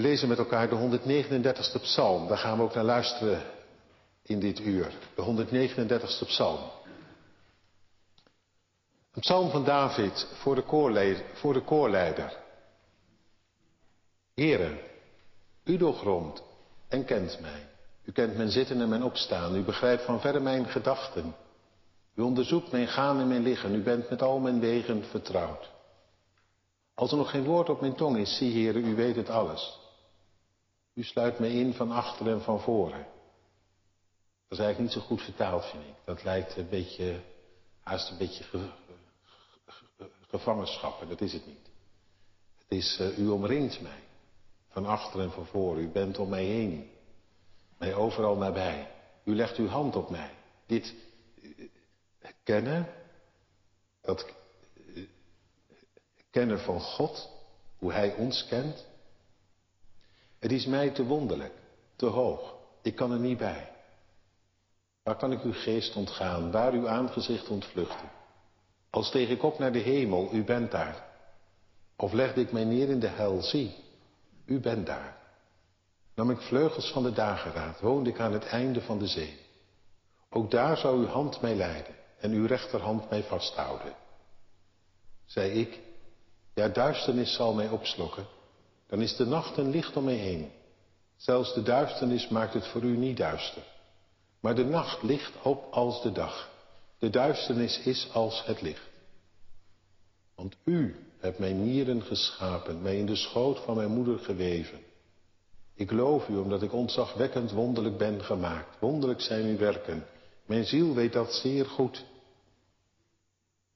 [0.00, 2.28] We lezen met elkaar de 139ste psalm.
[2.28, 3.42] Daar gaan we ook naar luisteren
[4.22, 4.92] in dit uur.
[5.14, 6.58] De 139ste psalm.
[9.12, 11.24] Een psalm van David voor de, koorleider.
[11.32, 12.36] Voor de koorleider.
[14.34, 14.78] Heren,
[15.64, 16.42] u doorgrondt
[16.88, 17.68] en kent mij.
[18.04, 19.56] U kent mijn zitten en mijn opstaan.
[19.56, 21.34] U begrijpt van verre mijn gedachten.
[22.14, 23.74] U onderzoekt mijn gaan en mijn liggen.
[23.74, 25.70] U bent met al mijn wegen vertrouwd.
[26.94, 29.79] Als er nog geen woord op mijn tong is, zie heren, u weet het alles.
[31.00, 33.06] U sluit me in van achter en van voren.
[34.48, 35.94] Dat is eigenlijk niet zo goed vertaald, vind ik.
[36.04, 37.20] Dat lijkt een beetje,
[37.80, 38.44] haast een beetje
[40.28, 41.00] gevangenschap.
[41.00, 41.70] En dat is het niet.
[42.58, 44.02] Het is, uh, u omringt mij.
[44.68, 45.82] Van achter en van voren.
[45.82, 46.90] U bent om mij heen.
[47.78, 48.90] Mij overal nabij.
[49.24, 50.34] U legt uw hand op mij.
[50.66, 50.94] Dit
[51.42, 51.68] uh,
[52.42, 52.94] kennen,
[54.00, 54.26] dat
[56.30, 57.30] kennen van God,
[57.78, 58.88] hoe Hij ons kent.
[60.40, 61.54] Het is mij te wonderlijk,
[61.96, 62.54] te hoog.
[62.82, 63.70] Ik kan er niet bij.
[65.02, 68.10] Waar kan ik uw geest ontgaan, waar uw aangezicht ontvluchten?
[68.90, 71.08] Als steeg ik op naar de hemel, u bent daar.
[71.96, 73.74] Of legde ik mij neer in de hel, zie,
[74.46, 75.16] u bent daar.
[76.14, 79.40] Nam ik vleugels van de dageraad, woonde ik aan het einde van de zee.
[80.30, 83.94] Ook daar zou uw hand mij leiden en uw rechterhand mij vasthouden.
[85.26, 85.78] Zei ik,
[86.54, 88.26] ja duisternis zal mij opslokken,
[88.90, 90.50] dan is de nacht een licht om mij heen.
[91.16, 93.62] Zelfs de duisternis maakt het voor u niet duister.
[94.40, 96.50] Maar de nacht ligt op als de dag.
[96.98, 98.88] De duisternis is als het licht.
[100.34, 104.78] Want u hebt mijn nieren geschapen, mij in de schoot van mijn moeder geweven.
[105.74, 108.78] Ik loof u omdat ik ontzagwekkend wonderlijk ben gemaakt.
[108.80, 110.06] Wonderlijk zijn uw werken.
[110.46, 112.04] Mijn ziel weet dat zeer goed.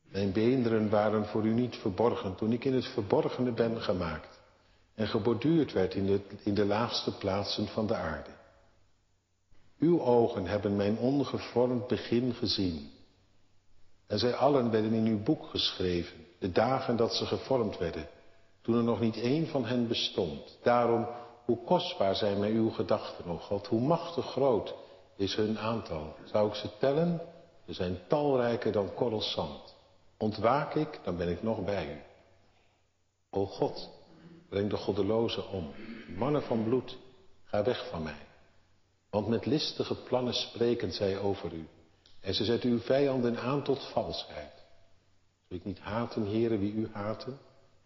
[0.03, 4.34] Mijn beenderen waren voor u niet verborgen toen ik in het verborgene ben gemaakt
[4.95, 8.31] en geborduurd werd in de, in de laagste plaatsen van de aarde.
[9.79, 12.91] Uw ogen hebben mijn ongevormd begin gezien.
[14.07, 18.09] En zij allen werden in uw boek geschreven, de dagen dat ze gevormd werden,
[18.63, 20.59] toen er nog niet één van hen bestond.
[20.63, 21.07] Daarom,
[21.45, 24.75] hoe kostbaar zijn mij uw gedachten, o God, hoe machtig groot
[25.17, 26.15] is hun aantal.
[26.25, 27.21] Zou ik ze tellen?
[27.67, 29.75] Ze zijn talrijker dan korrels zand.
[30.17, 32.03] Ontwaak ik, dan ben ik nog bij u.
[33.31, 33.91] O God,
[34.55, 35.73] breng de goddelozen om.
[36.17, 36.99] Mannen van bloed,
[37.45, 38.27] ga weg van mij.
[39.11, 41.69] Want met listige plannen spreken zij over u.
[42.21, 44.53] En ze zetten uw vijanden aan tot valsheid.
[45.49, 47.39] Zal ik niet haten, heren, wie u haten?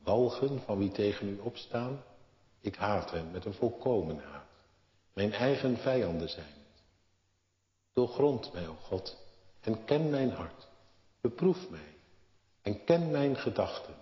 [0.03, 2.03] Walgen van wie tegen u opstaan?
[2.61, 4.47] Ik haat hen met een volkomen haat.
[5.13, 6.83] Mijn eigen vijanden zijn het.
[7.93, 9.17] Doorgrond mij, o God,
[9.61, 10.69] en ken mijn hart.
[11.21, 11.97] Beproef mij
[12.63, 13.95] en ken mijn gedachten.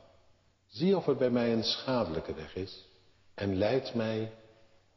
[0.77, 2.85] Zie of er bij mij een schadelijke weg is
[3.35, 4.33] en leid mij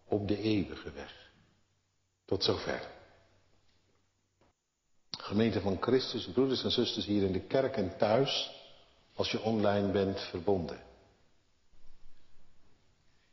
[0.07, 1.31] op de eeuwige weg.
[2.25, 2.87] Tot zover.
[5.17, 8.51] Gemeente van Christus, broeders en zusters hier in de kerk en thuis,
[9.15, 10.79] als je online bent verbonden.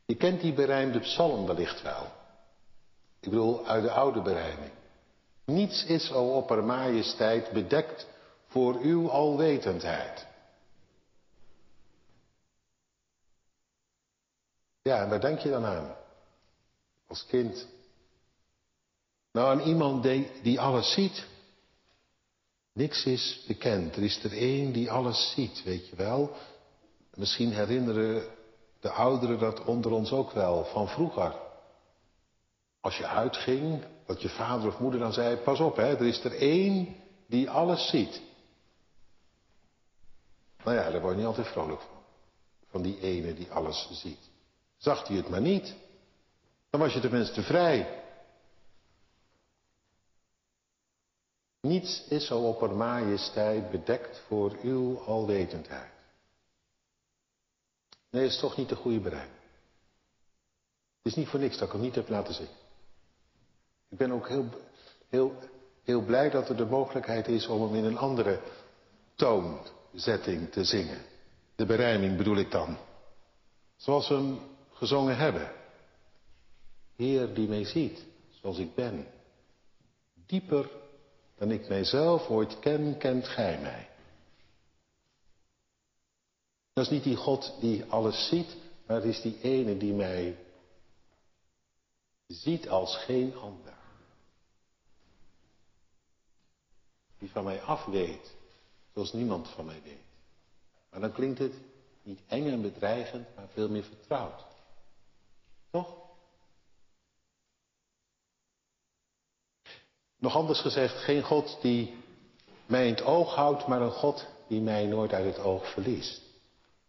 [0.05, 2.11] Je kent die berijmde psalm wellicht wel.
[3.19, 4.71] Ik bedoel, uit de oude berijming.
[5.45, 8.07] Niets is, o opper majesteit, bedekt
[8.47, 10.26] voor uw alwetendheid.
[14.87, 15.95] Ja, en waar denk je dan aan?
[17.07, 17.67] Als kind.
[19.31, 21.25] Nou, aan iemand die, die alles ziet.
[22.73, 23.95] Niks is bekend.
[23.95, 26.35] Er is er één die alles ziet, weet je wel.
[27.13, 28.27] Misschien herinneren
[28.79, 31.35] de ouderen dat onder ons ook wel van vroeger.
[32.81, 36.23] Als je uitging, dat je vader of moeder dan zei: Pas op, hè, er is
[36.23, 36.95] er één
[37.27, 38.21] die alles ziet.
[40.63, 41.95] Nou ja, daar word je niet altijd vrolijk van.
[42.67, 44.26] Van die ene die alles ziet.
[44.77, 45.75] Zag hij het maar niet,
[46.69, 48.03] dan was je tenminste vrij.
[51.61, 55.91] Niets is zo op majesteit bedekt voor uw alwetendheid.
[58.09, 59.29] Nee, is toch niet de goede brein.
[61.01, 62.47] Het is niet voor niks dat ik hem niet heb laten zien.
[63.89, 64.45] Ik ben ook heel,
[65.09, 65.33] heel,
[65.83, 68.41] heel blij dat er de mogelijkheid is om hem in een andere
[69.15, 71.01] toonzetting te zingen.
[71.55, 72.77] De berijming bedoel ik dan.
[73.75, 74.39] Zoals we hem
[74.77, 75.51] gezongen hebben.
[76.95, 79.07] Heer die mij ziet, zoals ik ben.
[80.13, 80.69] Dieper
[81.37, 83.89] dan ik mijzelf ooit ken, kent gij mij.
[86.73, 90.37] Dat is niet die God die alles ziet, maar het is die ene die mij
[92.27, 93.75] ziet als geen ander.
[97.17, 98.35] Die van mij af weet,
[98.93, 100.05] zoals niemand van mij weet.
[100.89, 101.53] Maar dan klinkt het
[102.03, 104.45] niet eng en bedreigend, maar veel meer vertrouwd.
[105.69, 106.05] Toch?
[110.17, 112.03] Nog anders gezegd, geen God die
[112.65, 116.21] mij in het oog houdt, maar een God die mij nooit uit het oog verliest.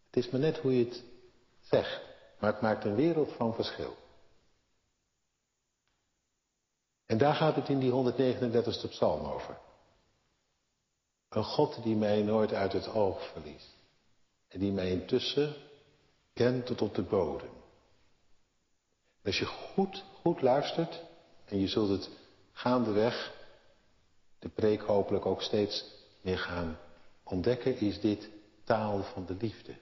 [0.07, 1.03] Het is maar net hoe je het
[1.61, 2.01] zegt,
[2.39, 3.97] maar het maakt een wereld van verschil.
[7.07, 9.59] En daar gaat het in die 139ste psalm over.
[11.29, 13.77] Een God die mij nooit uit het oog verliest.
[14.49, 15.55] En die mij intussen
[16.33, 17.51] kent tot op de bodem.
[19.25, 21.03] als je goed, goed luistert,
[21.45, 22.11] en je zult het
[22.59, 23.35] gaandeweg,
[24.39, 25.85] de preek hopelijk ook steeds
[26.21, 26.79] meer gaan
[27.23, 28.29] ontdekken, is dit
[28.65, 29.77] taal van de liefde.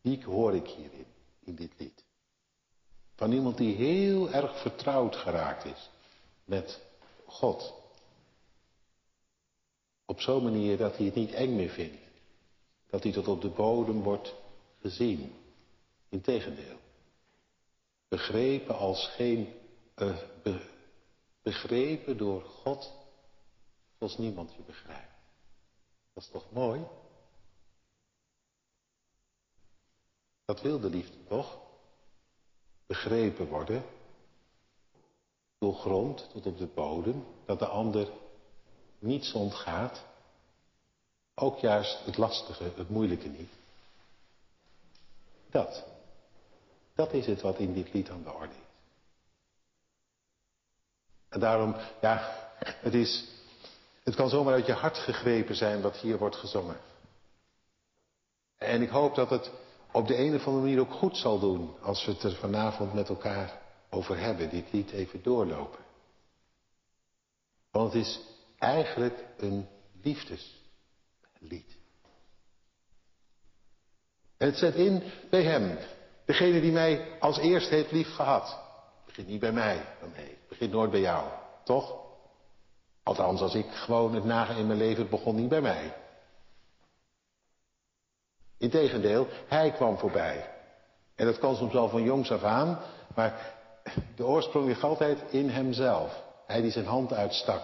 [0.00, 1.06] Wie hoor ik hierin,
[1.44, 2.04] in dit lied?
[3.14, 5.90] Van iemand die heel erg vertrouwd geraakt is
[6.44, 6.80] met
[7.26, 7.74] God.
[10.04, 11.98] Op zo'n manier dat hij het niet eng meer vindt.
[12.90, 14.34] Dat hij tot op de bodem wordt
[14.80, 15.32] gezien.
[16.08, 16.82] Integendeel.
[18.14, 19.54] Begrepen als geen.
[19.96, 20.16] Uh,
[21.42, 22.92] begrepen door God
[23.98, 25.14] zoals niemand je begrijpt.
[26.12, 26.86] Dat is toch mooi?
[30.44, 31.58] Dat wil de liefde toch?
[32.86, 33.84] Begrepen worden.
[35.58, 37.26] grond tot op de bodem.
[37.46, 38.08] Dat de ander
[38.98, 40.04] niets ontgaat.
[41.34, 43.52] Ook juist het lastige, het moeilijke niet.
[45.50, 45.93] Dat.
[46.94, 48.62] Dat is het wat in dit lied aan de orde is.
[51.28, 53.28] En daarom, ja, het is,
[54.02, 56.80] het kan zomaar uit je hart gegrepen zijn wat hier wordt gezongen.
[58.56, 59.50] En ik hoop dat het
[59.92, 62.94] op de een of andere manier ook goed zal doen als we het er vanavond
[62.94, 65.84] met elkaar over hebben, dit lied even doorlopen.
[67.70, 68.20] Want het is
[68.58, 69.68] eigenlijk een
[70.02, 71.76] liefdeslied.
[74.36, 75.78] Het zet in bij hem.
[76.24, 78.58] Degene die mij als eerst heeft lief gehad.
[79.06, 79.84] Begint niet bij mij.
[80.16, 81.28] Nee, begint nooit bij jou.
[81.64, 81.94] Toch?
[83.02, 85.94] Althans, als ik gewoon het nagen in mijn leven, begon niet bij mij.
[88.58, 90.50] Integendeel, hij kwam voorbij.
[91.14, 92.78] En dat kan soms wel van jongs af aan,
[93.14, 93.54] maar
[94.16, 96.22] de oorsprong ligt altijd in hemzelf.
[96.46, 97.62] Hij die zijn hand uitstak.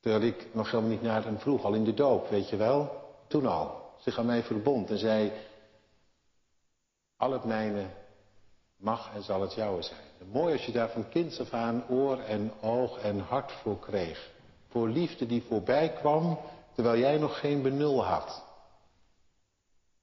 [0.00, 3.00] Terwijl ik nog helemaal niet naar hem vroeg, al in de doop, weet je wel.
[3.28, 3.80] Toen al.
[3.98, 5.32] Zich aan mij verbond en zei,
[7.22, 7.86] al het mijne
[8.76, 10.30] mag en zal het jouwe zijn.
[10.32, 14.30] Mooi als je daar van kinds af aan oor en oog en hart voor kreeg.
[14.68, 16.38] Voor liefde die voorbij kwam,
[16.74, 18.44] terwijl jij nog geen benul had.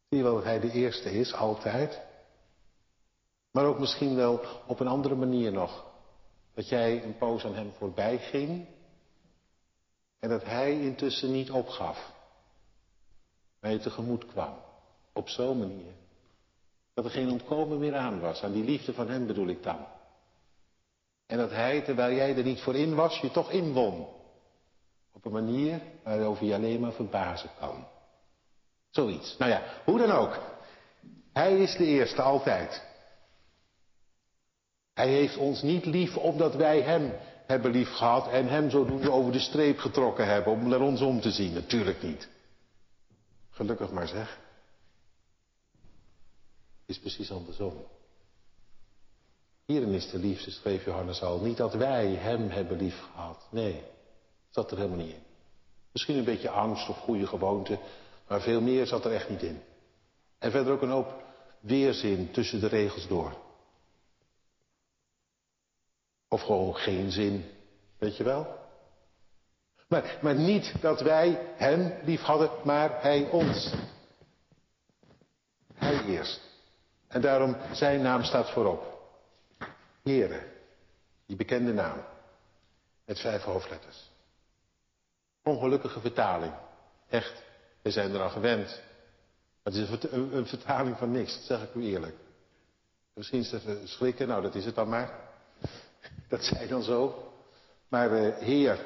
[0.09, 2.01] Zie je wel dat hij de eerste is, altijd.
[3.51, 5.85] Maar ook misschien wel op een andere manier nog.
[6.53, 8.67] Dat jij een poos aan hem voorbij ging.
[10.19, 12.11] En dat hij intussen niet opgaf.
[13.59, 14.55] Maar je tegemoet kwam.
[15.13, 15.93] Op zo'n manier.
[16.99, 18.43] Dat er geen ontkomen meer aan was.
[18.43, 19.85] Aan die liefde van hem bedoel ik dan.
[21.25, 24.07] En dat hij, terwijl jij er niet voor in was, je toch inwon.
[25.13, 27.87] Op een manier waarover je alleen maar verbazen kan.
[28.89, 29.37] Zoiets.
[29.37, 30.39] Nou ja, hoe dan ook.
[31.33, 32.85] Hij is de eerste altijd.
[34.93, 37.13] Hij heeft ons niet lief omdat wij hem
[37.45, 41.21] hebben lief gehad en hem zodoende over de streep getrokken hebben om naar ons om
[41.21, 41.53] te zien.
[41.53, 42.29] Natuurlijk niet.
[43.49, 44.47] Gelukkig maar zeg.
[46.89, 47.85] Is precies andersom.
[49.65, 53.47] Hierin is de liefde, schreef Johannes al, niet dat wij hem hebben lief gehad.
[53.51, 53.83] Nee,
[54.49, 55.23] zat er helemaal niet in.
[55.91, 57.79] Misschien een beetje angst of goede gewoonte,
[58.27, 59.61] maar veel meer zat er echt niet in.
[60.39, 61.23] En verder ook een hoop
[61.59, 63.37] weerzin tussen de regels door.
[66.27, 67.45] Of gewoon geen zin,
[67.97, 68.57] weet je wel?
[69.87, 73.73] Maar, maar niet dat wij hem lief hadden, maar hij ons.
[75.73, 76.48] Hij eerst.
[77.09, 78.99] En daarom zijn naam staat voorop.
[80.03, 80.47] Here,
[81.25, 81.97] die bekende naam.
[83.05, 84.09] Met vijf hoofdletters.
[85.43, 86.53] Ongelukkige vertaling.
[87.07, 87.43] Echt,
[87.81, 88.81] we zijn eraan gewend.
[89.63, 92.15] Het is een, vertaling van niks, dat zeg ik u eerlijk.
[93.13, 95.19] Misschien is schrikken, nou dat is het dan maar.
[96.29, 97.31] Dat zei dan zo.
[97.87, 98.85] Maar uh, Heer.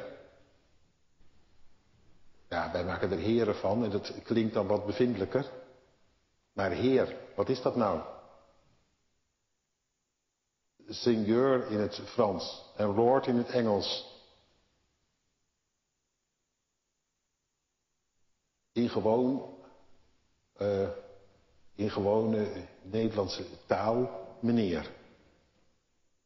[2.50, 5.46] Ja, wij maken er heren van en dat klinkt dan wat bevindelijker.
[6.53, 8.12] Maar Heer, wat is dat nou?
[10.90, 14.12] Seigneur in het Frans en Lord in het Engels.
[18.72, 19.56] In gewoon,
[20.58, 20.90] uh,
[21.75, 24.10] in gewone Nederlandse taal,
[24.40, 24.92] meneer.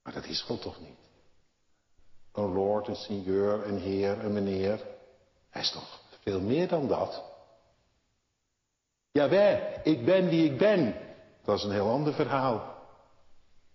[0.04, 0.98] Maar dat is God toch niet?
[2.34, 4.86] Een lord, een seigneur, een heer, een meneer.
[5.50, 7.24] Hij is toch veel meer dan dat?
[9.12, 10.96] Jawel, ik ben die ik ben.
[11.44, 12.77] Dat is een heel ander verhaal.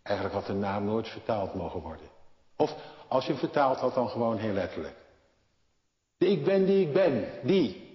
[0.02, 2.08] Eigenlijk had de naam nooit vertaald mogen worden.
[2.56, 2.74] Of
[3.08, 4.96] als je hem vertaald had, dan gewoon heel letterlijk.
[6.16, 7.90] De ik ben die ik ben, die.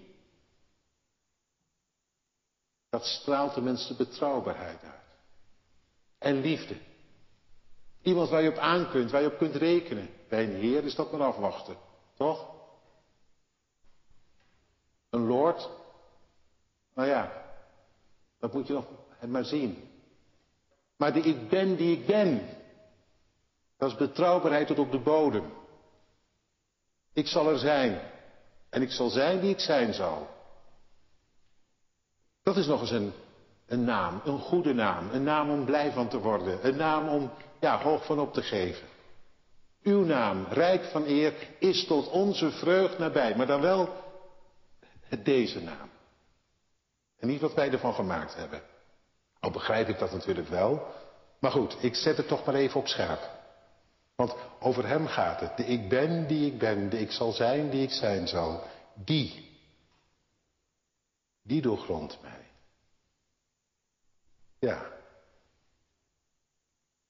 [2.90, 4.94] Dat straalt de mensen betrouwbaarheid uit.
[6.18, 6.78] En liefde.
[8.02, 10.10] Iemand waar je op aan kunt, waar je op kunt rekenen.
[10.30, 11.78] Bij een Heer is dat maar afwachten,
[12.18, 12.56] toch?
[15.10, 15.70] Een Lord?
[16.94, 17.46] Nou ja,
[18.40, 18.86] dat moet je nog
[19.28, 19.97] maar zien.
[20.98, 22.48] Maar de ik ben die ik ben,
[23.78, 25.54] dat is betrouwbaarheid tot op de bodem.
[27.14, 28.02] Ik zal er zijn.
[28.70, 30.28] En ik zal zijn die ik zijn zal.
[32.44, 33.14] Dat is nog eens een,
[33.66, 35.10] een naam, een goede naam.
[35.10, 36.68] Een naam om blij van te worden.
[36.68, 38.88] Een naam om ja, hoog van op te geven.
[39.84, 43.36] Uw naam, rijk van eer, is tot onze vreugd nabij.
[43.36, 43.90] Maar dan wel
[45.24, 45.90] deze naam.
[47.20, 48.62] En niet wat wij ervan gemaakt hebben.
[49.48, 50.88] Al begrijp ik dat natuurlijk wel.
[51.40, 53.30] Maar goed, ik zet het toch maar even op scherp.
[54.16, 55.58] Want over hem gaat het.
[55.58, 58.64] De ik ben die ik ben, de ik zal zijn die ik zijn zal.
[58.94, 59.58] Die.
[61.44, 62.46] Die doorgrondt mij.
[64.60, 64.92] Ja.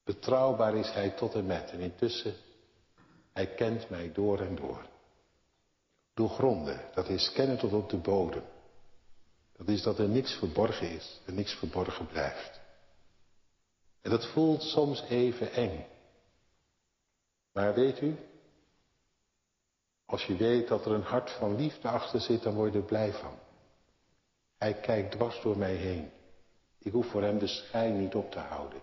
[0.04, 1.70] Betrouwbaar is hij tot en met.
[1.70, 2.34] En intussen,
[3.32, 4.86] hij kent mij door en door.
[6.14, 8.44] Doorgronden, dat is kennen tot op de bodem.
[9.58, 12.60] Dat is dat er niks verborgen is en niks verborgen blijft.
[14.00, 15.86] En dat voelt soms even eng.
[17.52, 18.16] Maar weet u,
[20.04, 22.84] als je weet dat er een hart van liefde achter zit, dan word je er
[22.84, 23.38] blij van.
[24.58, 26.10] Hij kijkt dwars door mij heen.
[26.78, 28.80] Ik hoef voor hem de schijn niet op te houden.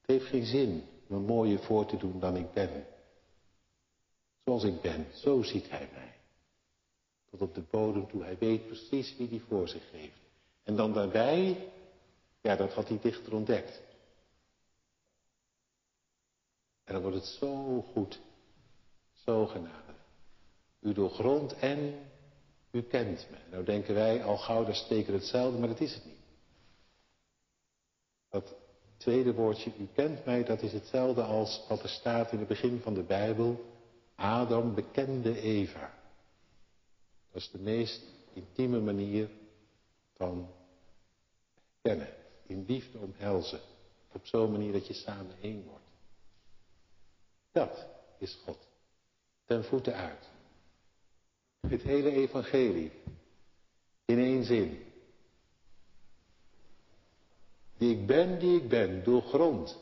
[0.00, 2.86] Het heeft geen zin me mooier voor te doen dan ik ben.
[4.44, 6.14] Zoals ik ben, zo ziet hij mij.
[7.32, 8.22] Tot op de bodem toe.
[8.22, 10.20] Hij weet precies wie hij voor zich heeft.
[10.62, 11.68] En dan daarbij,
[12.40, 13.82] ja, dat had hij dichter ontdekt.
[16.84, 18.20] En dan wordt het zo goed,
[19.12, 19.92] zo genade.
[20.80, 21.94] U doorgrond en
[22.70, 23.36] u kent me.
[23.50, 26.20] Nou denken wij al gauw, dat steken hetzelfde, maar dat is het niet.
[28.28, 28.54] Dat
[28.96, 32.80] tweede woordje, u kent mij, dat is hetzelfde als wat er staat in het begin
[32.80, 33.64] van de Bijbel.
[34.14, 36.01] Adam bekende Eva.
[37.32, 39.30] Dat is de meest intieme manier
[40.14, 40.50] van
[41.82, 42.08] kennen.
[42.46, 43.60] In liefde omhelzen.
[44.12, 45.84] Op zo'n manier dat je samen één wordt.
[47.52, 47.86] Dat
[48.18, 48.68] is God.
[49.44, 50.28] Ten voeten uit.
[51.60, 52.92] Het hele evangelie.
[54.04, 54.84] In één zin.
[57.78, 59.78] Die ik ben, die ik ben, doorgrond.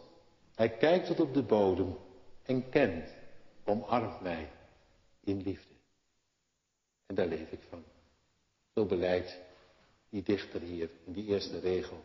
[0.55, 1.97] Hij kijkt tot op de bodem
[2.43, 3.15] en kent,
[3.65, 4.51] omarmt mij
[5.21, 5.80] in liefde.
[7.11, 7.85] En daar leef ik van.
[8.75, 9.39] Zo beleidt
[10.11, 11.97] die dichter hier in die eerste regel.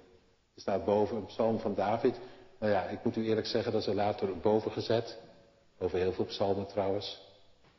[0.53, 2.19] Er staat boven een psalm van David.
[2.59, 5.17] Nou ja, ik moet u eerlijk zeggen, dat er later boven gezet.
[5.77, 7.21] Over heel veel psalmen trouwens.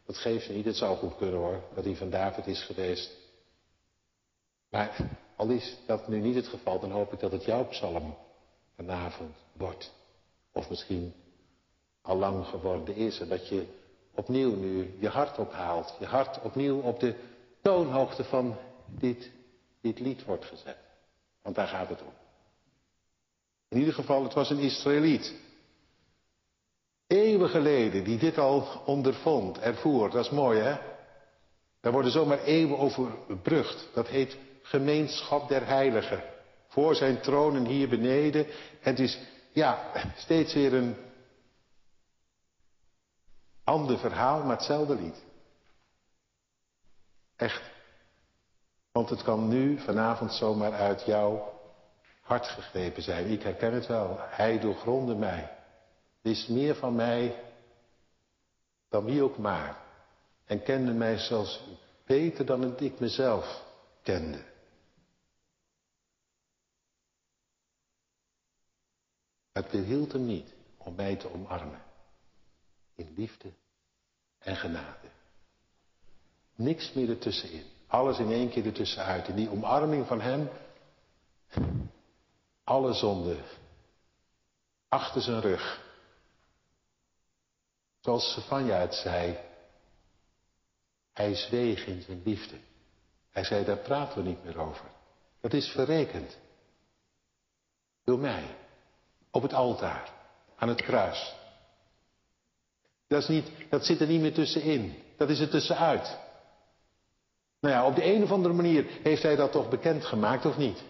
[0.04, 3.16] Dat geeft niet, het zou goed kunnen hoor, dat die van David is geweest.
[4.71, 4.97] Maar
[5.37, 8.16] al is dat nu niet het geval, dan hoop ik dat het jouw psalm
[8.76, 9.92] vanavond wordt.
[10.52, 11.14] Of misschien
[12.02, 13.21] al lang geworden is.
[13.21, 13.66] En dat je
[14.17, 15.97] opnieuw nu je hart ophaalt.
[15.99, 17.15] Je hart opnieuw op de
[17.63, 18.57] toonhoogte van
[18.87, 19.31] dit,
[19.81, 20.79] dit lied wordt gezet.
[21.43, 22.13] Want daar gaat het om.
[23.69, 25.35] In ieder geval, het was een Israëliet.
[27.07, 30.11] Eeuwen geleden die dit al ondervond, ervoer.
[30.11, 30.77] Dat is mooi hè.
[31.81, 33.11] Daar worden zomaar eeuwen over
[33.43, 33.89] brugd.
[33.95, 36.23] Dat heet gemeenschap der heiligen.
[36.69, 38.47] Voor zijn tronen hier beneden.
[38.47, 39.19] En het is
[39.53, 40.97] ja, steeds weer een
[43.67, 45.25] ander verhaal, maar hetzelfde lied.
[47.37, 47.71] Echt.
[48.93, 51.61] Want het kan nu vanavond zomaar uit jouw
[52.21, 53.27] hart gegrepen zijn.
[53.31, 54.17] Ik herken het wel.
[54.19, 55.57] Hij doorgronde mij
[56.21, 57.45] wist meer van mij
[58.89, 59.77] dan wie ook maar.
[60.45, 61.65] En kende mij zelfs
[62.05, 63.65] beter dan ik mezelf
[64.03, 64.45] kende.
[69.53, 71.83] Het behield hem niet om mij te omarmen.
[72.97, 73.53] In liefde
[74.38, 75.09] en genade.
[76.55, 77.65] Niks meer ertussenin.
[77.87, 79.29] Alles in één keer ertussenuit.
[79.29, 80.49] In die omarming van hem.
[82.65, 83.37] Alle zonde.
[84.88, 85.85] Achter zijn rug.
[88.00, 89.38] Zoals Stefania het zei.
[91.12, 92.57] Hij zweeg in zijn liefde.
[93.31, 94.85] Hij zei, daar praten we niet meer over.
[95.41, 96.38] Dat is verrekend.
[98.05, 98.57] Door mij.
[99.31, 100.12] Op het altaar.
[100.57, 101.35] Aan het kruis.
[103.07, 104.95] Dat, is niet, dat zit er niet meer tussenin.
[105.17, 106.19] Dat is er tussenuit.
[107.61, 110.83] Nou ja, op de een of andere manier heeft hij dat toch bekendgemaakt, of niet?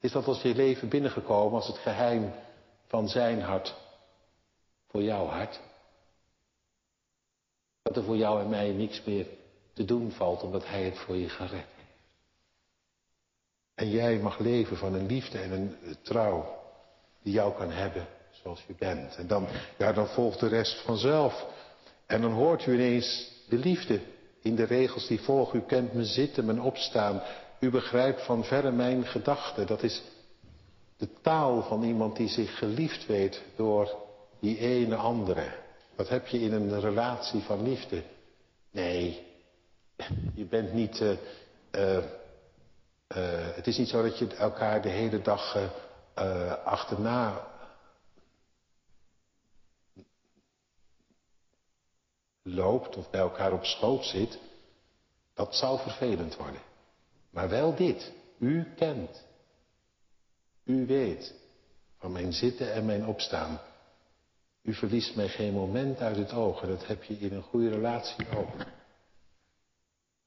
[0.00, 2.32] Is dat als je leven binnengekomen als het geheim
[2.86, 3.74] van zijn hart
[4.88, 5.60] voor jouw hart?
[7.82, 9.26] Dat er voor jou en mij niks meer
[9.72, 11.66] te doen valt omdat hij het voor je gered.
[13.74, 16.58] En jij mag leven van een liefde en een trouw
[17.22, 18.06] die jou kan hebben
[18.42, 19.16] zoals je bent.
[19.16, 21.46] En dan, ja, dan volgt de rest vanzelf.
[22.06, 24.00] En dan hoort u ineens de liefde
[24.42, 25.58] in de regels die volgen.
[25.58, 27.22] U kent me zitten, mijn opstaan.
[27.60, 29.66] U begrijpt van verre mijn gedachten.
[29.66, 30.02] Dat is
[30.96, 33.96] de taal van iemand die zich geliefd weet door
[34.40, 35.46] die ene andere.
[35.96, 38.02] Wat heb je in een relatie van liefde?
[38.70, 39.26] Nee,
[40.34, 41.00] je bent niet.
[41.00, 41.10] Uh,
[41.74, 42.02] uh, uh,
[43.54, 45.56] het is niet zo dat je elkaar de hele dag
[46.64, 47.48] achterna
[52.54, 54.38] loopt of bij elkaar op schoot zit.
[55.34, 56.60] Dat zou vervelend worden.
[57.30, 58.12] Maar wel dit.
[58.38, 59.24] U kent.
[60.64, 61.34] U weet
[61.98, 63.60] van mijn zitten en mijn opstaan.
[64.62, 66.62] U verliest mij geen moment uit het oog.
[66.62, 68.54] En dat heb je in een goede relatie ook.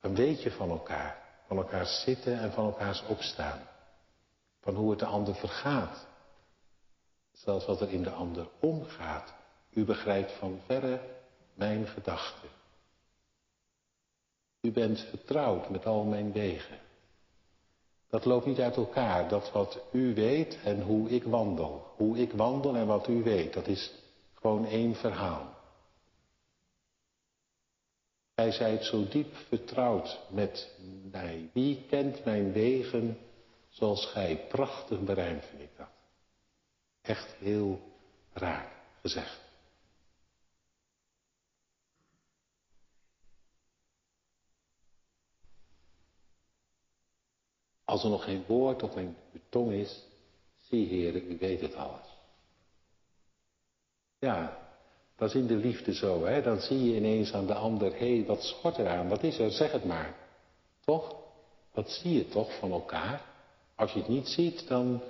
[0.02, 1.22] Dan weet je van elkaar.
[1.48, 3.60] Van elkaars zitten en van elkaars opstaan.
[4.62, 6.08] Van hoe het de ander vergaat.
[7.32, 9.34] Zelfs wat er in de ander omgaat.
[9.70, 11.13] U begrijpt van verre
[11.54, 12.50] mijn gedachten.
[14.62, 16.80] U bent vertrouwd met al mijn wegen.
[18.14, 19.30] Dat loopt niet uit elkaar.
[19.30, 21.94] Dat wat u weet en hoe ik wandel.
[21.96, 23.94] Hoe ik wandel en wat u weet, dat is
[24.34, 25.54] gewoon één verhaal.
[28.36, 30.78] Gij zijt zo diep vertrouwd met
[31.12, 31.50] mij.
[31.54, 33.18] Wie kent mijn wegen
[33.70, 34.46] zoals gij?
[34.50, 35.90] Prachtig berijmd vind ik dat.
[37.02, 37.80] Echt heel
[38.34, 39.43] raar gezegd.
[47.94, 49.18] Als er nog geen woord op mijn
[49.50, 50.04] tong is,
[50.70, 52.08] zie heren, u weet het alles.
[54.20, 54.58] Ja,
[55.16, 56.42] dat is in de liefde zo, hè?
[56.42, 59.10] Dan zie je ineens aan de ander, hé, hey, wat schort er aan?
[59.10, 59.52] Wat is er?
[59.52, 60.16] Zeg het maar.
[60.86, 61.16] Toch?
[61.74, 63.22] Dat zie je toch van elkaar?
[63.76, 65.02] Als je het niet ziet, dan,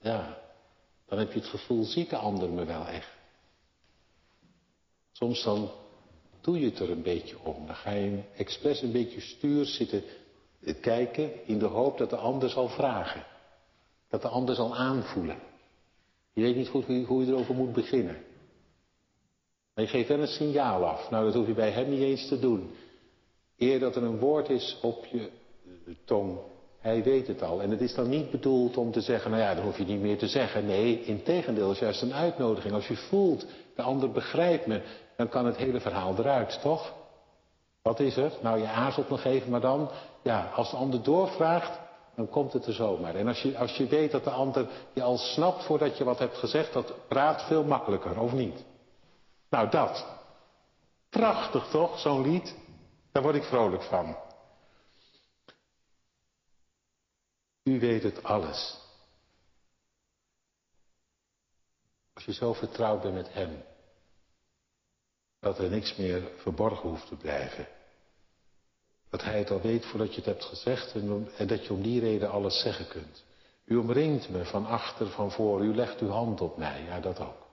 [0.00, 0.38] ja,
[1.06, 3.12] dan heb je het gevoel, ziet de ander me wel echt.
[5.12, 5.70] Soms dan
[6.40, 7.66] doe je het er een beetje om.
[7.66, 10.02] Dan ga je expres een beetje stuur zitten
[10.74, 13.24] kijken in de hoop dat de ander zal vragen.
[14.08, 15.38] Dat de ander zal aanvoelen.
[16.32, 18.16] Je weet niet goed hoe je erover moet beginnen.
[19.74, 21.10] Maar je geeft wel een signaal af.
[21.10, 22.70] Nou, dat hoef je bij hem niet eens te doen.
[23.56, 25.30] Eer dat er een woord is op je
[26.04, 26.38] tong,
[26.78, 27.62] hij weet het al.
[27.62, 30.00] En het is dan niet bedoeld om te zeggen, nou ja, dan hoef je niet
[30.00, 30.66] meer te zeggen.
[30.66, 32.74] Nee, in tegendeel, is juist een uitnodiging.
[32.74, 34.82] Als je voelt, de ander begrijpt me,
[35.16, 36.94] dan kan het hele verhaal eruit, toch?
[37.86, 38.32] Wat is er?
[38.42, 39.90] Nou, je aarzelt nog even, maar dan,
[40.22, 41.78] ja, als de ander doorvraagt,
[42.14, 43.14] dan komt het er zomaar.
[43.14, 46.18] En als je, als je weet dat de ander je al snapt voordat je wat
[46.18, 48.64] hebt gezegd, dat praat veel makkelijker, of niet?
[49.50, 50.06] Nou, dat.
[51.10, 52.56] Prachtig toch, zo'n lied?
[53.12, 54.16] Daar word ik vrolijk van.
[57.62, 58.78] U weet het alles.
[62.14, 63.64] Als je zo vertrouwd bent met Hem,
[65.40, 67.74] dat er niks meer verborgen hoeft te blijven.
[69.16, 72.00] Dat hij het al weet voordat je het hebt gezegd en, dat je om die
[72.00, 73.24] reden alles zeggen kunt.
[73.64, 77.20] U omringt me van achter, van voor, u legt uw hand op mij, ja dat
[77.20, 77.46] ook.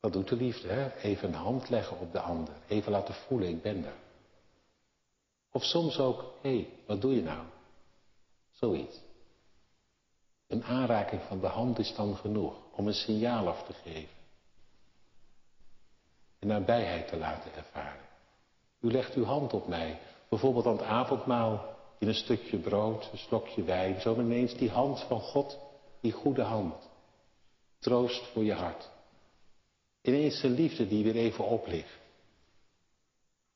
[0.00, 0.96] Dat doet de liefde, hè?
[0.96, 3.94] Even een hand leggen op de ander, even laten voelen, ik ben er.
[5.52, 7.44] Of soms ook, hé, hey, wat doe je nou?
[8.50, 9.00] Zoiets.
[10.46, 14.16] Een aanraking van de hand is dan genoeg om een signaal af te geven.
[16.38, 18.13] En nabijheid te laten ervaren.
[18.84, 23.18] U legt uw hand op mij, bijvoorbeeld aan het avondmaal, in een stukje brood, een
[23.18, 25.58] slokje wijn, zo ineens die hand van God,
[26.00, 26.74] die goede hand.
[27.78, 28.90] Troost voor je hart.
[30.02, 31.98] Ineens een liefde die weer even oplicht.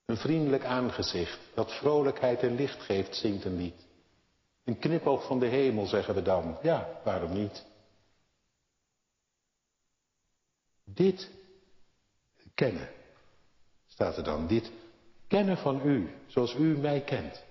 [0.05, 3.87] Een vriendelijk aangezicht dat vrolijkheid en licht geeft, zingt een lied.
[4.65, 6.59] Een knipoog van de hemel, zeggen we dan.
[6.63, 7.65] Ja, waarom niet?
[10.85, 11.31] Dit
[12.55, 12.89] kennen,
[13.87, 14.47] staat er dan.
[14.47, 14.71] Dit
[15.29, 17.43] kennen van u, zoals u mij kent.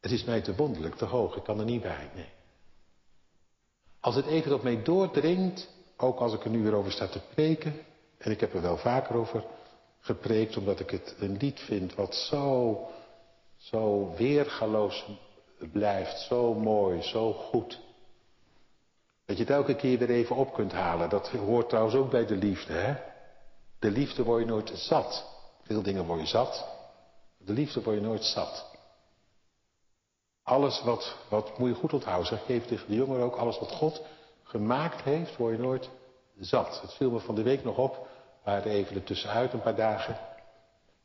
[0.00, 2.28] Het is mij te wonderlijk, te hoog, ik kan er niet bij, nee.
[4.00, 7.20] Als het even op mij doordringt, ook als ik er nu weer over sta te
[7.34, 7.80] preken,
[8.18, 9.44] en ik heb er wel vaker over
[10.00, 12.78] gepreekt, omdat ik het een lied vind wat zo,
[13.56, 15.06] zo weergaloos
[15.72, 17.80] blijft, zo mooi, zo goed.
[19.24, 21.08] Dat je het elke keer weer even op kunt halen.
[21.08, 23.07] Dat hoort trouwens ook bij de liefde, hè?
[23.78, 25.26] De liefde word je nooit zat.
[25.62, 26.66] Veel dingen word je zat.
[27.38, 28.66] De liefde word je nooit zat.
[30.42, 34.02] Alles wat, wat moet je goed onthouden, zeg tegen de jongeren ook, alles wat God
[34.42, 35.90] gemaakt heeft, word je nooit
[36.38, 36.80] zat.
[36.80, 40.18] Het viel me van de week nog op, we waren even ertussenuit een paar dagen.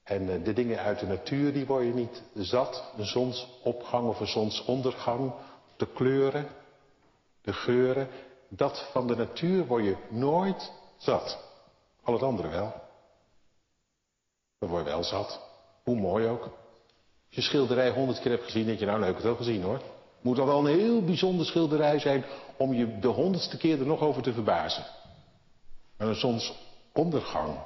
[0.03, 2.83] En eh, de dingen uit de natuur, die word je niet zat.
[2.97, 5.33] Een zonsopgang of een zonsondergang,
[5.77, 6.47] de kleuren,
[7.41, 8.07] de geuren.
[8.49, 11.52] Dat van de natuur word je nooit zat.
[12.03, 12.73] Al het andere wel.
[14.59, 15.39] Dan word je wel zat.
[15.83, 16.41] Hoe mooi ook.
[16.41, 19.81] Als je schilderij honderd keer hebt gezien, denk je, nou leuk het wel gezien hoor.
[20.21, 22.25] Moet dat wel een heel bijzonder schilderij zijn
[22.57, 24.85] om je de honderdste keer er nog over te verbazen.
[25.97, 27.57] Maar een zonsondergang.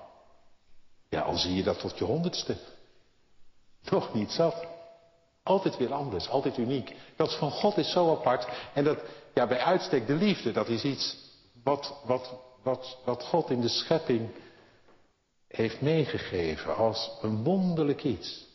[1.10, 2.58] Ja, al zie je dat tot je honderdste.
[3.90, 4.66] Nog niet zat.
[5.44, 6.96] Altijd weer anders, altijd uniek.
[7.16, 8.48] Dat van God is zo apart.
[8.74, 9.00] En dat,
[9.34, 11.18] ja, bij uitstek de liefde, dat is iets
[11.64, 12.34] wat, wat,
[12.68, 14.30] wat, God in de schepping
[15.48, 18.46] heeft meegegeven als een wonderlijk iets.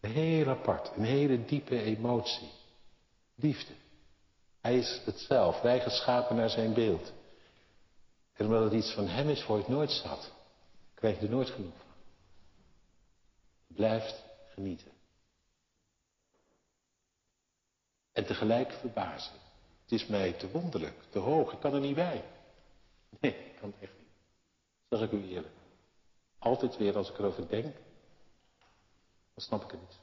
[0.00, 2.50] Heel apart, een hele diepe emotie.
[3.34, 3.72] Liefde.
[4.60, 7.12] Hij is het zelf, wij geschapen naar zijn beeld.
[8.32, 10.32] En omdat het iets van hem is, je het nooit zat.
[10.94, 11.86] Krijg je er nooit genoeg van.
[13.66, 14.90] Blijft genieten.
[18.12, 19.47] En tegelijk verbazen.
[19.88, 22.24] Het is mij te wonderlijk, te hoog, ik kan er niet bij.
[23.20, 24.08] Nee, ik kan het echt niet.
[24.88, 25.54] Zeg ik u eerlijk.
[26.38, 27.74] Altijd weer als ik erover denk,
[29.34, 29.98] dan snap ik het niet.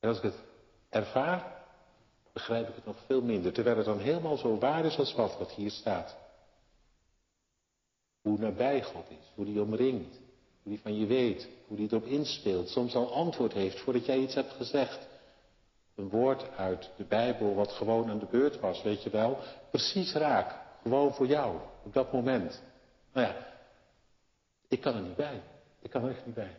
[0.00, 0.38] En als ik het
[0.88, 1.64] ervaar,
[2.32, 3.52] begrijp ik het nog veel minder.
[3.52, 6.16] Terwijl het dan helemaal zo waar is als wat, wat hier staat.
[8.22, 10.14] Hoe nabij God is, hoe die omringt,
[10.62, 12.68] hoe die van je weet, hoe die erop inspeelt.
[12.68, 15.06] Soms al antwoord heeft voordat jij iets hebt gezegd.
[15.94, 19.38] Een woord uit de Bijbel wat gewoon aan de beurt was, weet je wel.
[19.70, 22.62] Precies raak, gewoon voor jou, op dat moment.
[23.12, 23.36] Nou ja,
[24.68, 25.42] ik kan er niet bij.
[25.80, 26.56] Ik kan er echt niet bij.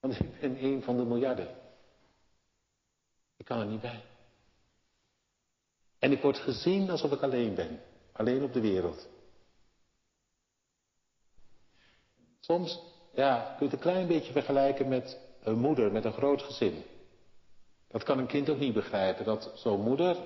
[0.00, 1.48] Want ik ben een van de miljarden.
[3.36, 4.04] Ik kan er niet bij.
[5.98, 7.80] En ik word gezien alsof ik alleen ben.
[8.12, 9.08] Alleen op de wereld.
[12.40, 12.80] Soms,
[13.14, 16.84] ja, kun je het een klein beetje vergelijken met een moeder met een groot gezin.
[17.92, 19.24] Dat kan een kind ook niet begrijpen.
[19.24, 20.16] Dat zo'n moeder,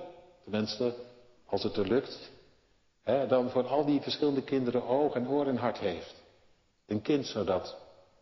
[0.43, 0.95] tenminste,
[1.45, 2.31] als het er lukt,
[3.03, 6.23] hè, dan voor al die verschillende kinderen oog en oor en hart heeft.
[6.85, 7.77] Een kind zou dat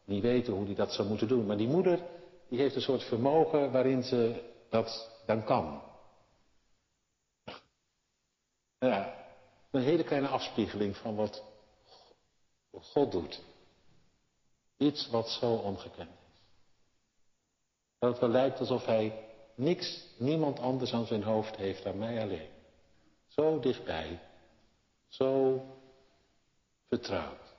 [0.06, 1.46] niet weten hoe hij dat zou moeten doen.
[1.46, 2.00] Maar die moeder,
[2.50, 5.82] die heeft een soort vermogen waarin ze dat dan kan.
[8.80, 9.26] Ja,
[9.72, 11.44] een hele kleine afspiegeling van wat
[12.72, 13.42] God doet.
[14.78, 16.42] Iets wat zo ongekend is.
[18.00, 22.22] Dat het wel lijkt alsof hij niks, niemand anders aan zijn hoofd heeft dan mij
[22.22, 22.50] alleen.
[23.28, 24.20] Zo dichtbij.
[25.08, 25.62] Zo
[26.88, 27.54] vertrouwd.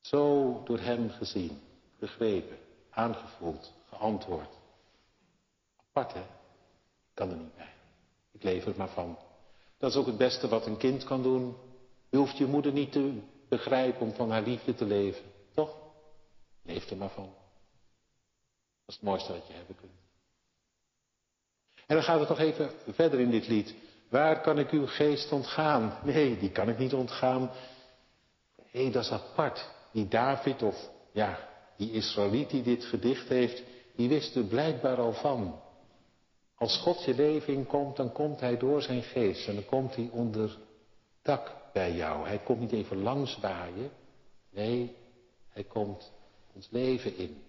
[0.00, 1.60] Zo door hem gezien,
[1.98, 2.58] begrepen,
[2.90, 4.54] aangevoeld, geantwoord.
[5.88, 6.22] Apart hè?
[7.14, 7.72] Kan er niet bij.
[8.32, 9.18] Ik leef er maar van.
[9.78, 11.56] Dat is ook het beste wat een kind kan doen.
[12.10, 15.24] Je hoeft je moeder niet te begrijpen om van haar liefde te leven.
[15.54, 15.76] Toch?
[16.62, 17.24] Leef er maar van.
[17.24, 20.07] Dat is het mooiste wat je hebben kunt.
[21.88, 23.74] En dan gaat het nog even verder in dit lied.
[24.08, 25.98] Waar kan ik uw geest ontgaan?
[26.04, 27.50] Nee, die kan ik niet ontgaan.
[28.70, 29.70] Hé, dat is apart.
[29.92, 33.62] Die David of ja, die Israëliet die dit gedicht heeft,
[33.96, 35.60] die wist er blijkbaar al van.
[36.56, 40.08] Als God je leven inkomt, dan komt hij door zijn geest en dan komt hij
[40.12, 40.58] onder
[41.22, 42.26] dak bij jou.
[42.26, 43.90] Hij komt niet even langs waaien.
[44.50, 44.96] Nee,
[45.48, 46.12] hij komt
[46.54, 47.42] ons leven in.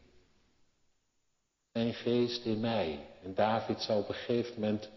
[1.74, 3.08] Zijn geest in mij.
[3.24, 4.90] En David zou op een gegeven moment,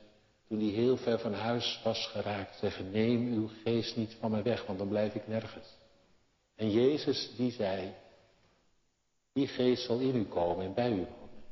[0.49, 4.43] toen hij heel ver van huis was geraakt, zeggen, neem uw geest niet van mij
[4.43, 5.77] weg, want dan blijf ik nergens.
[6.55, 7.95] En Jezus die zei,
[9.33, 11.45] die geest zal in u komen en bij u wonen.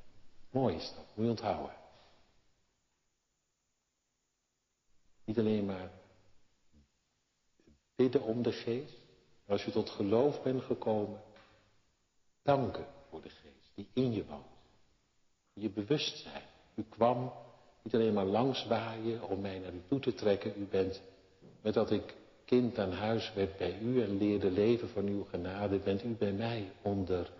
[0.50, 1.76] Mooi is dat, moet je onthouden.
[5.24, 5.90] Niet alleen maar
[7.96, 8.98] bidden om de geest.
[9.46, 11.22] Als je tot geloof bent gekomen,
[12.42, 14.59] danken voor de geest die in je woont.
[15.52, 16.48] Je bewustzijn.
[16.74, 17.32] U kwam
[17.82, 20.52] niet alleen maar langs waaien om mij naar u toe te trekken.
[20.56, 21.02] U bent,
[21.62, 25.78] met dat ik kind aan huis werd bij u en leerde leven van uw genade,
[25.78, 27.30] bent u bij mij onder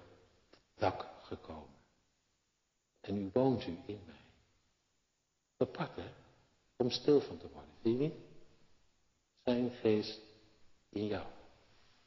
[0.76, 1.78] dak gekomen.
[3.00, 4.24] En u woont u in mij.
[5.56, 6.12] Apart hè,
[6.76, 8.14] om stil van te worden, zie je niet?
[9.44, 10.20] Zijn geest
[10.88, 11.26] in jou,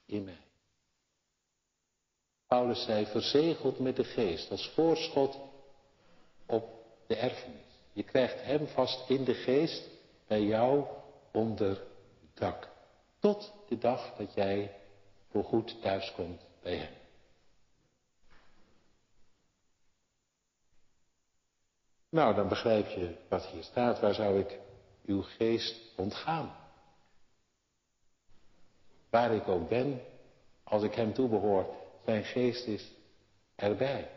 [0.06, 0.42] in mij.
[2.48, 5.38] Paulus zei, verzegeld met de geest als voorschot
[6.46, 6.70] op
[7.08, 7.62] de erfenis.
[7.94, 9.90] Je krijgt hem vast in de geest
[10.28, 10.86] bij jou
[11.32, 11.84] onder
[12.34, 12.70] dak.
[13.20, 14.76] Tot de dag dat jij
[15.30, 16.94] voorgoed thuiskomt bij hem.
[22.10, 24.00] Nou, dan begrijp je wat hier staat.
[24.00, 24.60] Waar zou ik
[25.06, 26.56] uw geest ontgaan?
[29.10, 30.02] Waar ik ook ben,
[30.64, 31.66] als ik hem toebehoor,
[32.06, 32.92] zijn geest is
[33.56, 34.10] erbij.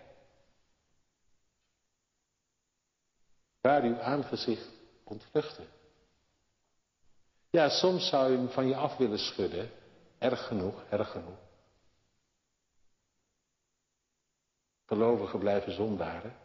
[3.67, 4.69] Waar uw aangezicht
[5.05, 5.67] ontvluchten.
[7.51, 9.71] Ja, soms zou je hem van je af willen schudden.
[10.19, 11.39] Erg genoeg, erg genoeg.
[14.87, 16.37] Gelovigen blijven zondaren.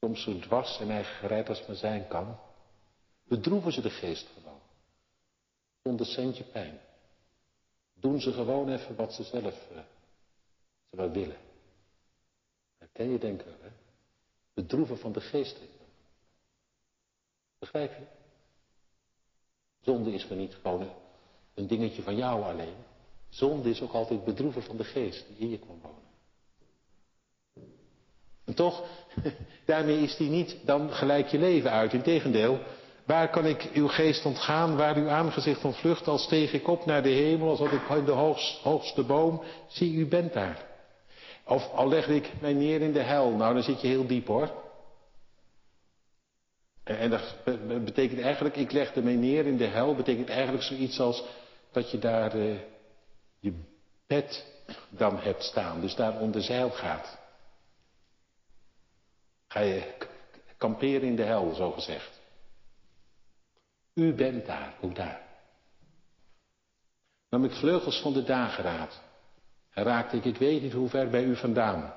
[0.00, 2.38] Soms zo dwars en eigen gereid als maar zijn kan.
[3.24, 4.60] Bedroeven ze de geest gewoon.
[5.82, 6.80] Zonder centje pijn.
[7.94, 9.84] Doen ze gewoon even wat ze zelf ze
[10.90, 11.40] wel willen.
[12.78, 13.81] Dat ken je denken, hè?
[14.62, 15.58] Bedroeven van de geest.
[17.58, 18.04] Begrijp je?
[19.80, 20.90] Zonde is maar niet gewoon
[21.54, 22.76] een dingetje van jou alleen.
[23.28, 26.10] Zonde is ook altijd bedroeven van de geest die in je kwam wonen.
[28.44, 28.84] En toch,
[29.66, 31.92] daarmee is die niet dan gelijk je leven uit.
[31.92, 32.58] Integendeel,
[33.04, 37.02] waar kan ik uw geest ontgaan, waar uw aangezicht ontvlucht, als steeg ik op naar
[37.02, 40.71] de hemel, als had ik in de hoogste boom, zie u bent daar.
[41.44, 44.26] Of al leg ik mij neer in de hel, nou dan zit je heel diep
[44.26, 44.60] hoor.
[46.84, 47.36] En dat
[47.84, 51.24] betekent eigenlijk, ik leg mij neer in de hel, betekent eigenlijk zoiets als
[51.70, 52.60] dat je daar uh,
[53.38, 53.54] je
[54.06, 54.46] bed
[54.88, 57.18] dan hebt staan, dus daar onder zeil gaat.
[59.48, 59.94] Ga je
[60.56, 62.20] kamperen in de hel, zo gezegd.
[63.94, 65.20] U bent daar, hoe daar.
[67.28, 69.00] Nam ik vleugels van de dageraad
[69.72, 71.94] en raakte ik, ik weet niet hoe ver bij u vandaan.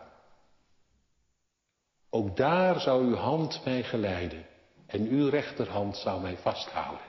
[2.10, 4.46] Ook daar zou uw hand mij geleiden
[4.86, 7.06] en uw rechterhand zou mij vasthouden.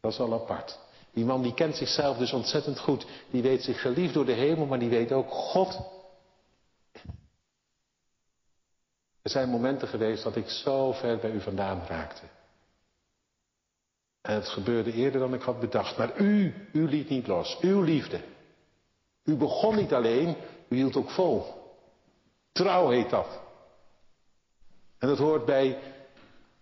[0.00, 0.78] Dat is al apart.
[1.12, 3.06] Die man die kent zichzelf dus ontzettend goed.
[3.30, 5.80] Die weet zich geliefd door de hemel, maar die weet ook God.
[9.22, 12.22] Er zijn momenten geweest dat ik zo ver bij u vandaan raakte.
[14.20, 15.96] En het gebeurde eerder dan ik had bedacht.
[15.96, 17.58] Maar u, u liet niet los.
[17.60, 18.20] Uw liefde.
[19.26, 20.36] U begon niet alleen,
[20.68, 21.44] u hield ook vol.
[22.52, 23.40] Trouw heet dat.
[24.98, 25.78] En dat hoort bij,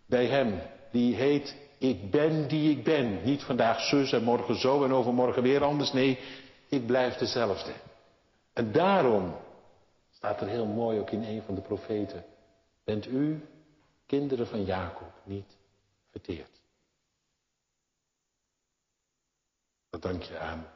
[0.07, 3.25] bij hem, die heet ik ben die ik ben.
[3.25, 5.93] Niet vandaag zus en morgen zo en overmorgen weer anders.
[5.93, 6.19] Nee,
[6.69, 7.73] ik blijf dezelfde.
[8.53, 9.37] En daarom
[10.11, 12.25] staat er heel mooi ook in een van de profeten.
[12.85, 13.49] Bent u,
[14.07, 15.57] kinderen van Jacob, niet
[16.11, 16.61] verteerd.
[19.91, 20.67] Dat dank je aan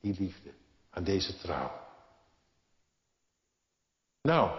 [0.00, 0.50] die liefde,
[0.94, 1.70] aan deze trouw.
[4.22, 4.50] Nou,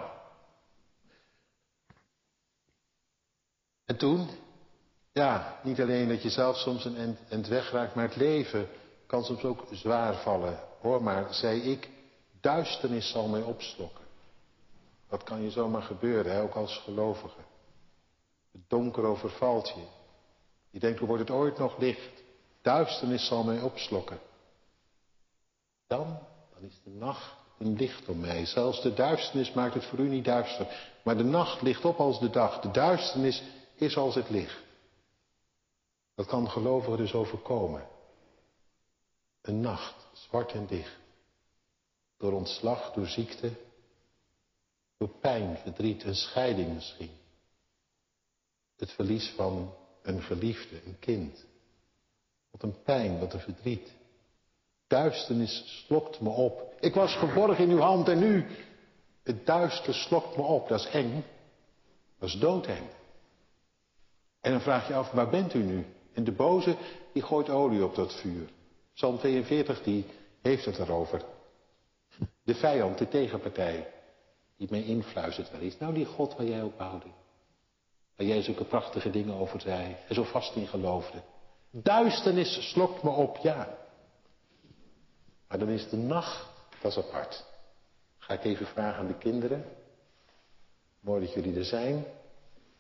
[3.86, 4.30] en toen,
[5.12, 8.70] ja, niet alleen dat je zelf soms een end, end wegraakt, maar het leven
[9.06, 10.60] kan soms ook zwaar vallen.
[10.82, 11.90] Hoor maar, zei ik,
[12.42, 14.04] duisternis zal mij opslokken.
[15.10, 17.40] Dat kan je zomaar gebeuren, hè, ook als gelovige.
[18.52, 19.86] Het donker overvalt je.
[20.70, 22.24] Je denkt, hoe wordt het ooit nog licht?
[22.62, 24.20] Duisternis zal mij opslokken.
[25.88, 26.20] Dan,
[26.54, 28.46] dan is de nacht een licht om mij.
[28.46, 30.94] Zelfs de duisternis maakt het voor u niet duister.
[31.04, 32.60] Maar de nacht ligt op als de dag.
[32.60, 33.44] De duisternis
[33.76, 34.64] is als het licht.
[36.16, 37.88] Dat kan gelovigen dus overkomen.
[39.42, 40.98] Een nacht, zwart en dicht.
[42.18, 43.52] Door ontslag, door ziekte,
[44.98, 47.12] door pijn, verdriet, een scheiding misschien.
[48.76, 51.46] Het verlies van een geliefde, een kind.
[52.52, 53.92] Wat een pijn, wat een verdriet.
[54.88, 56.74] Duisternis slokt me op.
[56.80, 58.46] Ik was geborgen in uw hand en nu.
[59.24, 60.68] Het duister slokt me op.
[60.68, 61.24] Dat is eng.
[62.20, 62.88] Dat is doodeng.
[64.42, 65.86] En dan vraag je af, waar bent u nu?
[66.14, 66.76] En de boze,
[67.14, 68.50] die gooit olie op dat vuur.
[68.94, 70.06] Psalm 42, die
[70.42, 71.22] heeft het erover.
[72.44, 73.88] De vijand, de tegenpartij
[74.58, 75.78] die mij influistert wel eens.
[75.78, 77.08] Nou, die God waar jij op bouwde.
[78.16, 81.22] Waar jij zulke prachtige dingen over zei en zo vast in geloofde.
[81.72, 83.78] Duisternis slokt me op, ja.
[85.48, 86.48] Maar dan is de nacht,
[86.82, 87.46] dat is apart.
[88.18, 89.66] Ga ik even vragen aan de kinderen.
[91.00, 92.06] Mooi dat jullie er zijn.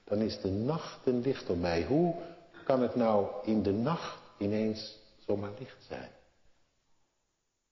[0.04, 1.84] Dan is de nacht een licht om mij.
[1.84, 2.16] Hoe
[2.64, 6.10] kan het nou in de nacht ineens zomaar licht zijn?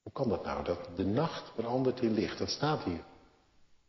[0.03, 0.63] Hoe kan dat nou?
[0.63, 2.37] Dat de nacht verandert in licht.
[2.37, 3.03] Dat staat hier.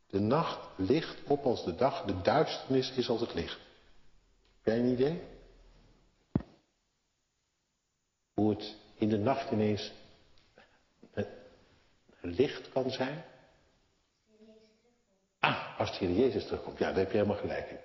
[0.07, 3.59] De nacht licht op als de dag, de duisternis is als het licht.
[4.63, 5.23] Heb jij een idee?
[8.35, 9.93] Hoe het in de nacht ineens
[12.25, 13.25] licht kan zijn?
[15.39, 16.79] Ah, als de Heer Jezus terugkomt.
[16.79, 17.79] Ja, daar heb je helemaal gelijk in.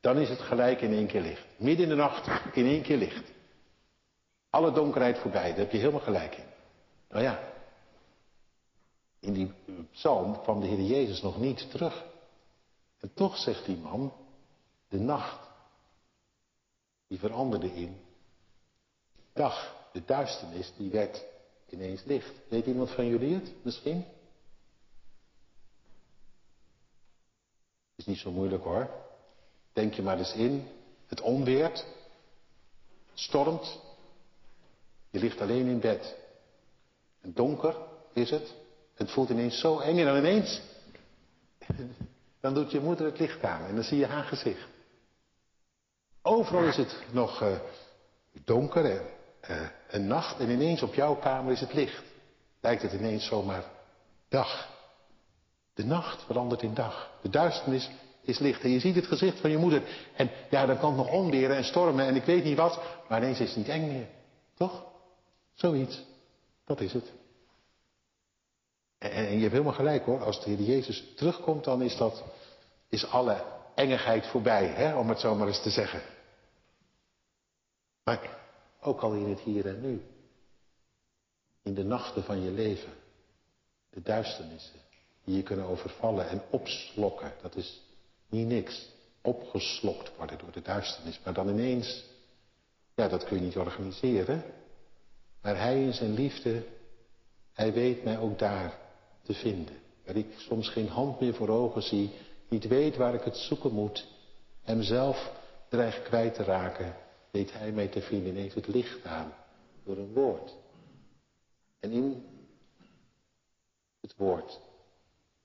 [0.00, 1.46] Dan is het gelijk in één keer licht.
[1.56, 3.32] Midden in de nacht in één keer licht.
[4.50, 6.44] Alle donkerheid voorbij, daar heb je helemaal gelijk in.
[7.08, 7.40] Nou ja,
[9.20, 9.52] in die
[9.92, 12.04] psalm kwam de Heer Jezus nog niet terug.
[13.00, 14.12] En toch zegt die man,
[14.88, 15.48] de nacht,
[17.08, 18.00] die veranderde in
[19.32, 19.78] dag.
[19.92, 21.24] De duisternis, die werd
[21.72, 22.32] ineens licht.
[22.48, 24.04] Weet iemand van jullie het misschien?
[27.96, 28.90] Is niet zo moeilijk hoor.
[29.72, 30.68] Denk je maar eens in.
[31.06, 31.86] Het onweert.
[33.14, 33.80] Stormt.
[35.10, 36.16] Je ligt alleen in bed.
[37.20, 37.76] En donker
[38.12, 38.54] is het.
[38.94, 40.60] Het voelt ineens zo eng en dan ineens.
[42.40, 44.68] Dan doet je moeder het licht aan en dan zie je haar gezicht.
[46.22, 47.58] Overal is het nog uh,
[48.44, 52.02] donker en uh, een nacht en ineens op jouw kamer is het licht.
[52.60, 53.64] Lijkt het ineens zomaar
[54.28, 54.68] dag.
[55.74, 57.10] De nacht verandert in dag.
[57.22, 57.90] De duisternis
[58.22, 58.62] is licht.
[58.62, 59.82] En je ziet het gezicht van je moeder.
[60.16, 62.80] En ja, dan kan het nog onweren en stormen en ik weet niet wat.
[63.08, 64.06] Maar ineens is het niet eng meer.
[64.54, 64.84] Toch?
[65.54, 66.04] Zoiets.
[66.64, 67.12] Dat is het.
[68.98, 70.24] En, en je hebt helemaal gelijk hoor.
[70.24, 72.24] Als de Heer Jezus terugkomt, dan is dat,
[72.88, 74.66] is alle engigheid voorbij.
[74.66, 74.96] Hè?
[74.96, 76.02] Om het zo maar eens te zeggen.
[78.04, 78.39] Maar
[78.80, 80.02] ook al in het hier en nu.
[81.62, 82.92] In de nachten van je leven.
[83.90, 84.80] De duisternissen
[85.24, 87.32] die je kunnen overvallen en opslokken.
[87.42, 87.82] Dat is
[88.28, 88.88] niet niks.
[89.22, 91.20] Opgeslokt worden door de duisternis.
[91.24, 92.04] Maar dan ineens,
[92.94, 94.44] ja, dat kun je niet organiseren.
[95.42, 96.64] Maar hij in zijn liefde,
[97.52, 98.78] hij weet mij ook daar
[99.22, 99.78] te vinden.
[100.04, 102.10] Waar ik soms geen hand meer voor ogen zie,
[102.48, 104.06] niet weet waar ik het zoeken moet.
[104.62, 105.32] Hemzelf
[105.68, 106.94] dreig kwijt te raken,
[107.30, 108.28] weet hij mij te vinden.
[108.28, 109.34] Ineens het licht aan
[109.84, 110.56] door een woord.
[111.80, 112.24] En in
[114.00, 114.60] het woord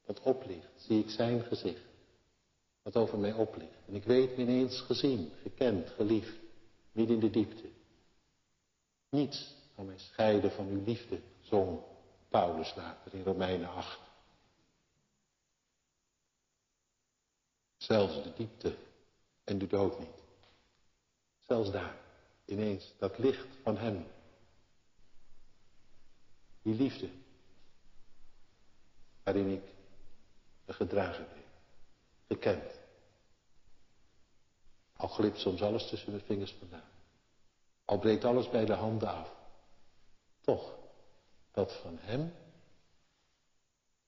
[0.06, 1.84] dat oplicht, zie ik zijn gezicht.
[2.82, 3.88] Wat over mij oplicht.
[3.88, 6.36] En ik weet me ineens gezien, gekend, geliefd,
[6.92, 7.70] midden in de diepte.
[9.10, 11.80] Niets kan mij scheiden van uw liefde, zong
[12.30, 14.00] Paulus later in Romeinen 8.
[17.78, 18.76] Zelfs de diepte
[19.44, 20.25] en de dood niet.
[21.48, 21.96] Zelfs daar,
[22.46, 24.08] ineens, dat licht van hem.
[26.62, 27.10] Die liefde,
[29.24, 29.64] waarin ik
[30.68, 31.44] gedragen ben,
[32.28, 32.80] gekend.
[34.96, 36.90] Al glipt soms alles tussen mijn vingers vandaan.
[37.86, 39.36] Al breekt alles bij de handen af.
[40.42, 40.74] Toch,
[41.52, 42.34] dat van hem,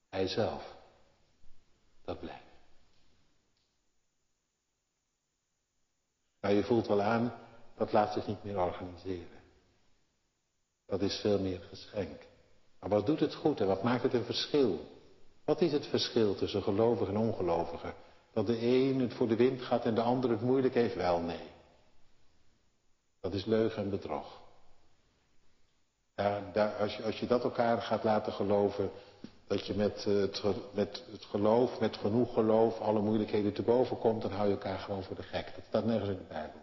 [0.10, 0.76] hij zelf,
[2.02, 2.46] dat blijft.
[6.47, 7.33] Maar je voelt wel aan,
[7.77, 9.41] dat laat zich niet meer organiseren.
[10.86, 12.21] Dat is veel meer geschenk.
[12.79, 14.79] Maar wat doet het goed en wat maakt het een verschil?
[15.45, 17.93] Wat is het verschil tussen gelovigen en ongelovigen?
[18.33, 20.95] Dat de een het voor de wind gaat en de ander het moeilijk heeft?
[20.95, 21.49] Wel, nee.
[23.19, 24.41] Dat is leugen en bedrog.
[26.79, 28.91] Als, je, als je dat elkaar gaat laten geloven,
[29.47, 33.97] dat je met eh, het, met het geloof, met genoeg geloof, alle moeilijkheden te boven
[33.97, 35.51] komt, dan hou je elkaar gewoon voor de gek.
[35.55, 36.62] Dat staat nergens in de Bijbel.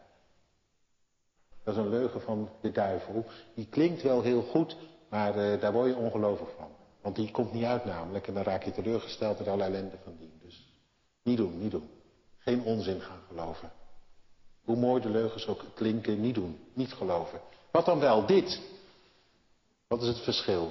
[1.64, 3.25] Dat is een leugen van de duivel.
[3.55, 4.77] Die klinkt wel heel goed,
[5.09, 6.68] maar uh, daar word je ongelovig van.
[7.01, 10.16] Want die komt niet uit namelijk en dan raak je teleurgesteld met alle ellende van
[10.18, 10.40] dien.
[10.42, 10.66] Dus
[11.23, 11.88] niet doen, niet doen.
[12.38, 13.73] Geen onzin gaan geloven.
[14.64, 16.59] Hoe mooi de leugens ook klinken, niet doen.
[16.73, 17.40] Niet geloven.
[17.70, 18.27] Wat dan wel?
[18.27, 18.61] Dit.
[19.87, 20.70] Wat is het verschil?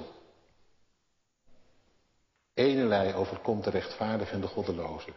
[2.54, 5.10] Enelei overkomt de rechtvaardige en de goddeloze.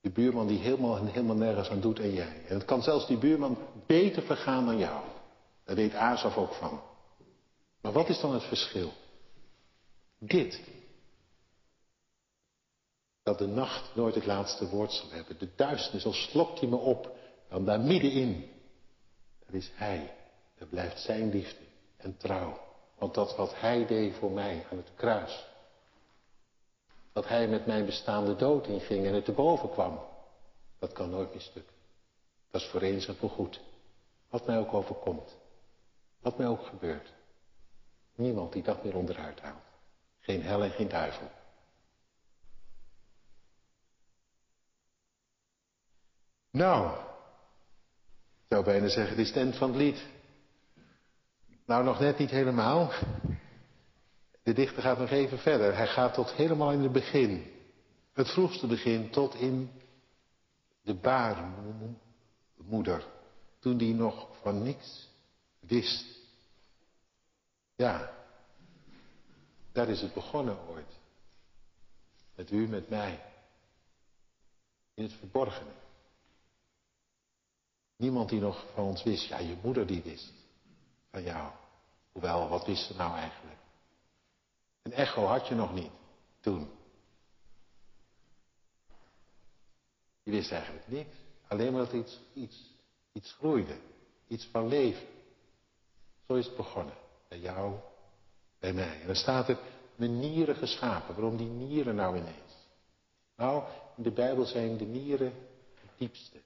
[0.00, 2.44] De buurman die helemaal, helemaal nergens aan doet en jij.
[2.46, 5.04] En het kan zelfs die buurman beter vergaan dan jou.
[5.64, 6.82] Daar weet Azaf ook van.
[7.80, 8.92] Maar wat is dan het verschil?
[10.18, 10.60] Dit.
[13.22, 15.38] Dat de nacht nooit het laatste woord zal hebben.
[15.38, 17.16] De duisternis, al slokt hij me op,
[17.48, 18.50] dan daar middenin.
[19.46, 20.14] Dat is Hij.
[20.58, 21.64] Dat blijft Zijn liefde
[21.96, 22.60] en trouw.
[22.98, 25.50] Want dat wat Hij deed voor mij aan het kruis.
[27.12, 30.00] Dat Hij met mijn bestaande dood inging en het te boven kwam.
[30.78, 31.68] Dat kan nooit meer stuk.
[32.50, 33.60] Dat is voor eens en voor goed.
[34.30, 35.36] Wat mij ook overkomt.
[36.20, 37.12] Wat mij ook gebeurt.
[38.14, 39.64] Niemand die dat meer onderuit haalt.
[40.20, 41.30] Geen hel en geen duivel.
[46.50, 50.06] Nou, ik zou bijna zeggen, dit is van het lied.
[51.66, 52.90] Nou, nog net niet helemaal.
[54.42, 55.76] De dichter gaat nog even verder.
[55.76, 57.50] Hij gaat tot helemaal in het begin.
[58.12, 59.70] Het vroegste begin tot in
[60.82, 63.06] de baarmoeder.
[63.58, 65.08] Toen die nog van niks
[65.60, 66.20] wist.
[67.76, 68.12] Ja,
[69.72, 71.00] daar is het begonnen ooit.
[72.34, 73.22] Met u, met mij.
[74.94, 75.70] In het verborgene.
[77.96, 79.28] Niemand die nog van ons wist.
[79.28, 80.32] Ja, je moeder die wist.
[81.10, 81.52] Van jou.
[82.12, 83.61] Hoewel, wat wist ze nou eigenlijk?
[84.82, 85.90] Een echo had je nog niet.
[86.40, 86.70] Toen.
[90.22, 91.16] Die wist eigenlijk niks.
[91.48, 92.74] Alleen maar dat iets, iets,
[93.12, 93.76] iets groeide.
[94.28, 95.06] Iets van leven.
[96.26, 96.94] Zo is het begonnen.
[97.28, 97.78] Bij jou,
[98.58, 99.00] bij mij.
[99.00, 99.58] En dan staat er
[99.96, 101.14] mijn nieren geschapen.
[101.14, 102.52] Waarom die nieren nou ineens?
[103.36, 103.64] Nou,
[103.96, 105.32] in de Bijbel zijn de nieren
[105.80, 106.40] het diepste.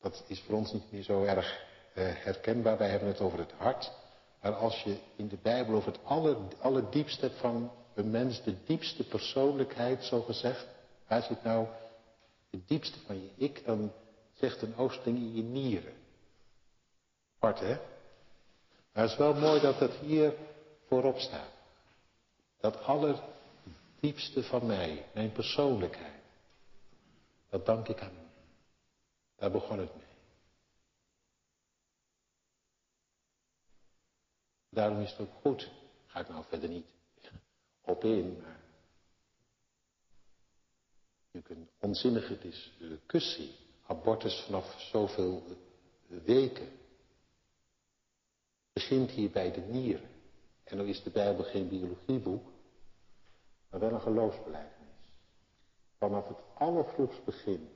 [0.00, 1.64] Dat is voor ons niet meer zo erg
[1.94, 2.78] eh, herkenbaar.
[2.78, 3.92] Wij hebben het over het hart.
[4.40, 9.04] Maar als je in de Bijbel over het aller, allerdiepste van een mens, de diepste
[9.04, 10.66] persoonlijkheid, zo gezegd,
[11.06, 11.66] waar zit nou
[12.50, 13.92] het diepste van je ik, dan
[14.32, 15.92] zegt een oosteling in je nieren.
[17.36, 17.78] Apart, hè?
[18.92, 20.34] Maar het is wel mooi dat het hier
[20.86, 21.50] voorop staat.
[22.60, 26.22] Dat allerdiepste van mij, mijn persoonlijkheid,
[27.50, 28.28] dat dank ik aan.
[29.36, 30.19] Daar begon het mee.
[34.70, 35.70] Daarom is het ook goed,
[36.06, 36.86] ga ik nou verder niet
[37.80, 38.60] op in, maar
[41.32, 43.54] natuurlijk een onzinnige discussie.
[43.86, 45.42] Abortus vanaf zoveel
[46.06, 46.68] weken.
[48.72, 50.08] Begint hier bij de nieren.
[50.64, 52.46] En dan is de Bijbel geen biologieboek,
[53.70, 54.78] maar wel een geloofsbelijdenis.
[55.98, 57.70] Vanaf het allervroegst begin.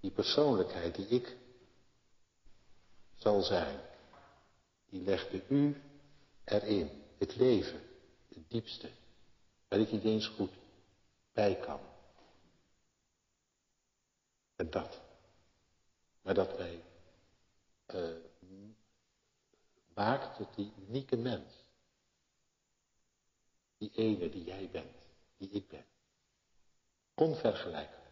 [0.00, 1.36] Die persoonlijkheid die ik
[3.16, 3.80] zal zijn,
[4.88, 5.82] die legde u
[6.44, 7.04] erin.
[7.18, 7.80] Het leven,
[8.28, 8.90] het diepste,
[9.68, 10.52] waar ik niet eens goed
[11.32, 11.80] bij kan.
[14.56, 15.00] En dat.
[16.22, 16.82] Maar dat mij
[17.94, 18.16] uh,
[19.94, 21.54] maakt tot die unieke mens.
[23.78, 25.06] Die ene die jij bent,
[25.36, 25.84] die ik ben.
[27.14, 28.05] Onvergelijkbaar.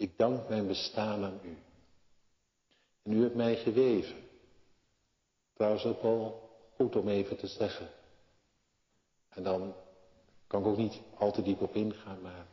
[0.00, 1.58] Ik dank mijn bestaan aan u.
[3.02, 4.28] En u hebt mij geweven.
[5.52, 7.90] Trouwens ook wel goed om even te zeggen.
[9.28, 9.74] En dan
[10.46, 12.46] kan ik ook niet al te diep op ingaan, maar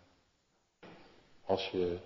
[1.45, 1.99] als je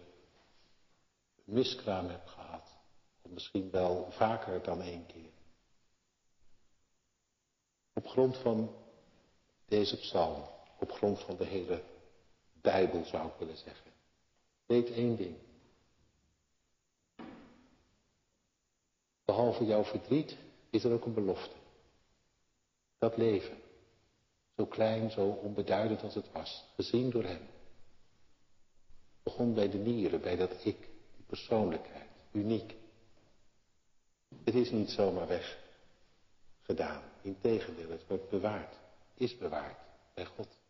[1.44, 2.78] miskraam hebt gehad,
[3.22, 5.32] of misschien wel vaker dan één keer.
[7.94, 8.76] Op grond van
[9.66, 10.44] deze psalm,
[10.80, 11.84] op grond van de hele
[12.54, 13.92] Bijbel zou ik willen zeggen.
[14.72, 15.36] Weet één ding.
[19.26, 20.38] Behalve jouw verdriet
[20.70, 21.56] is er ook een belofte.
[22.98, 23.58] Dat leven,
[24.56, 27.48] zo klein, zo onbeduidend als het was, gezien door hem,
[29.24, 30.80] begon bij de nieren, bij dat ik,
[31.16, 32.76] die persoonlijkheid, uniek.
[34.44, 35.60] Het is niet zomaar weg
[36.62, 37.04] gedaan.
[37.22, 38.76] Integendeel, het wordt bewaard,
[39.14, 39.80] is bewaard
[40.14, 40.61] bij God.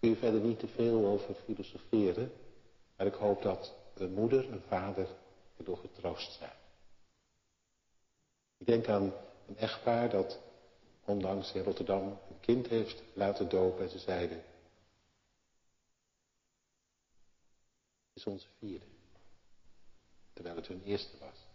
[0.00, 2.32] Kun je verder niet te veel over filosoferen,
[2.96, 5.08] maar ik hoop dat een moeder, een vader
[5.56, 6.56] erdoor getroost zijn.
[8.56, 9.12] Ik denk aan
[9.46, 10.40] een echtpaar dat
[11.04, 14.36] onlangs in Rotterdam een kind heeft laten dopen en ze zeiden,
[18.06, 18.86] het is onze vierde,
[20.32, 21.46] terwijl het hun eerste was.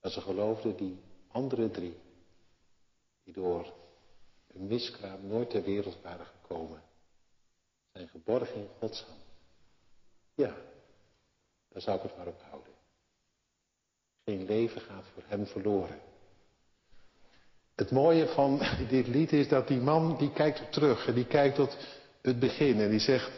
[0.00, 1.96] En ze geloofden die andere drie,
[3.24, 3.72] die door
[4.54, 6.82] een miskraam nooit ter wereld waren gekomen,
[7.92, 9.20] zijn geborgen in Gods hand.
[10.34, 10.54] Ja,
[11.68, 12.72] daar zou ik het maar op houden.
[14.24, 16.00] Geen leven gaat voor hem verloren.
[17.74, 21.54] Het mooie van dit lied is dat die man die kijkt terug en die kijkt
[21.54, 21.76] tot
[22.22, 23.30] het begin en die zegt,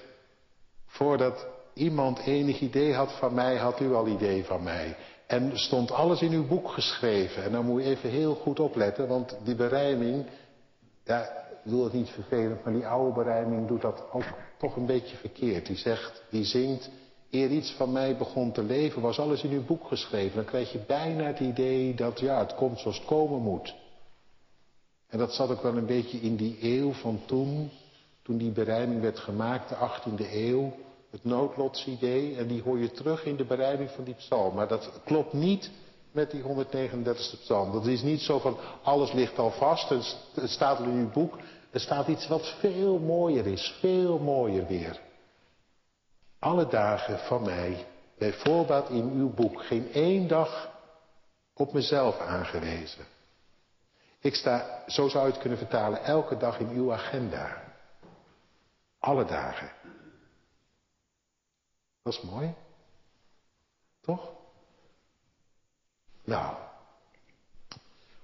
[0.87, 4.97] voordat iemand enig idee had van mij, had u al idee van mij.
[5.27, 7.43] En stond alles in uw boek geschreven.
[7.43, 10.27] En dan moet je even heel goed opletten, want die berijming,
[11.11, 11.23] ja,
[11.65, 14.25] ik wil het niet vervelend, maar die oude berijming doet dat ook
[14.59, 15.67] toch een beetje verkeerd.
[15.67, 16.91] Die zegt, die zingt,
[17.31, 20.37] eer iets van mij begon te leven, was alles in uw boek geschreven.
[20.37, 23.75] Dan krijg je bijna het idee dat ja, het komt zoals het komen moet.
[25.09, 27.71] En dat zat ook wel een beetje in die eeuw van toen,
[28.23, 30.73] toen die berijming werd gemaakt, de 18e eeuw.
[31.11, 34.55] Het noodlotsidee, en die hoor je terug in de bereiding van die psalm.
[34.55, 35.71] Maar dat klopt niet
[36.13, 37.73] met die 139e psalm.
[37.73, 39.89] Dat is niet zo van alles ligt al vast,
[40.35, 41.39] het staat in uw boek.
[41.71, 45.01] Er staat iets wat veel mooier is, veel mooier weer.
[46.39, 47.87] Alle dagen van mij,
[48.19, 50.71] bij voorbaat in uw boek, geen één dag
[51.55, 53.05] op mezelf aangewezen.
[54.21, 57.63] Ik sta, zo zou je het kunnen vertalen, elke dag in uw agenda.
[58.99, 59.71] Alle dagen.
[62.03, 62.55] Dat is mooi.
[64.01, 64.40] Toch?
[66.31, 66.55] Nou,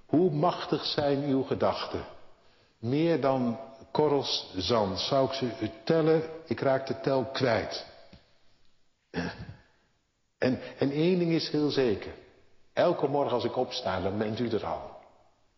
[0.05, 2.05] hoe machtig zijn uw gedachten?
[2.79, 3.59] Meer dan
[3.91, 4.99] korrels zand.
[4.99, 6.23] Zou ik ze tellen?
[6.45, 7.85] Ik raak de tel kwijt.
[10.37, 12.13] En, en één ding is heel zeker.
[12.73, 14.99] Elke morgen als ik opsta, dan bent u er al.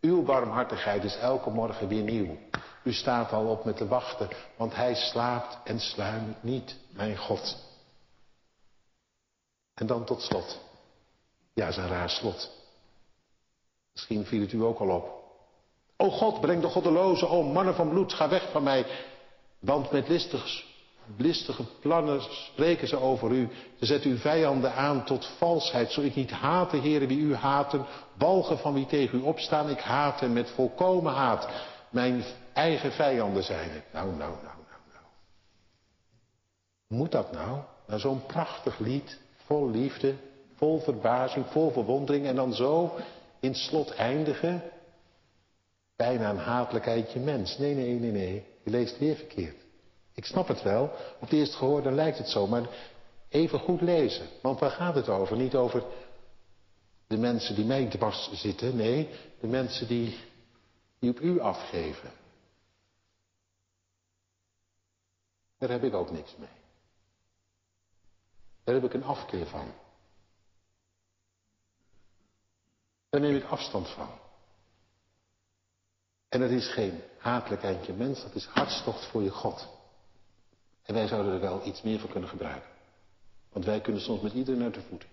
[0.02, 2.38] Uw barmhartigheid is elke morgen weer nieuw.
[2.84, 7.58] U staat al op met te wachten, want hij slaapt en sluimert niet, mijn God.
[9.74, 10.69] En dan tot slot.
[11.60, 12.52] Ja, is een raar slot.
[13.94, 15.24] Misschien viel het u ook al op.
[15.98, 18.86] O God, breng de goddeloze, o mannen van bloed, ga weg van mij.
[19.60, 20.66] Want met listig,
[21.18, 23.50] listige plannen spreken ze over u.
[23.80, 25.92] Ze zetten uw vijanden aan tot valsheid.
[25.92, 27.86] Zo ik niet hate, heren, wie u haten.
[28.18, 29.70] Walgen van wie tegen u opstaan.
[29.70, 31.50] Ik haat hen met volkomen haat.
[31.90, 33.84] Mijn eigen vijanden zijn het.
[33.94, 35.06] Nou, nou, nou, nou, nou.
[36.88, 37.60] Moet dat nou?
[37.88, 40.16] Nou, zo'n prachtig lied, vol liefde,
[40.60, 42.26] vol verbazing, vol verwondering.
[42.26, 42.96] En dan zo
[43.40, 44.64] in slot eindigen.
[45.96, 47.58] Bijna een hatelijkheidje mens.
[47.58, 48.46] Nee, nee, nee, nee.
[48.64, 49.58] Je leest weer verkeerd.
[50.14, 50.84] Ik snap het wel.
[50.84, 52.48] Op het eerste gehoor dan lijkt het zo.
[52.48, 52.70] Maar
[53.30, 54.28] even goed lezen.
[54.42, 55.38] Want waar gaat het over?
[55.38, 55.84] Niet over
[57.08, 58.76] de mensen die mij dwars zitten.
[58.76, 60.18] Nee, de mensen die,
[61.00, 62.10] die op u afgeven.
[65.58, 66.50] Daar heb ik ook niks mee.
[68.64, 69.72] Daar heb ik een afkeer van.
[73.10, 74.10] Daar neem ik afstand van.
[76.30, 79.68] En dat is geen hatelijk eindje mens, dat is hartstocht voor je God.
[80.84, 82.70] En wij zouden er wel iets meer voor kunnen gebruiken.
[83.52, 85.10] Want wij kunnen soms met iedereen uit de voeten.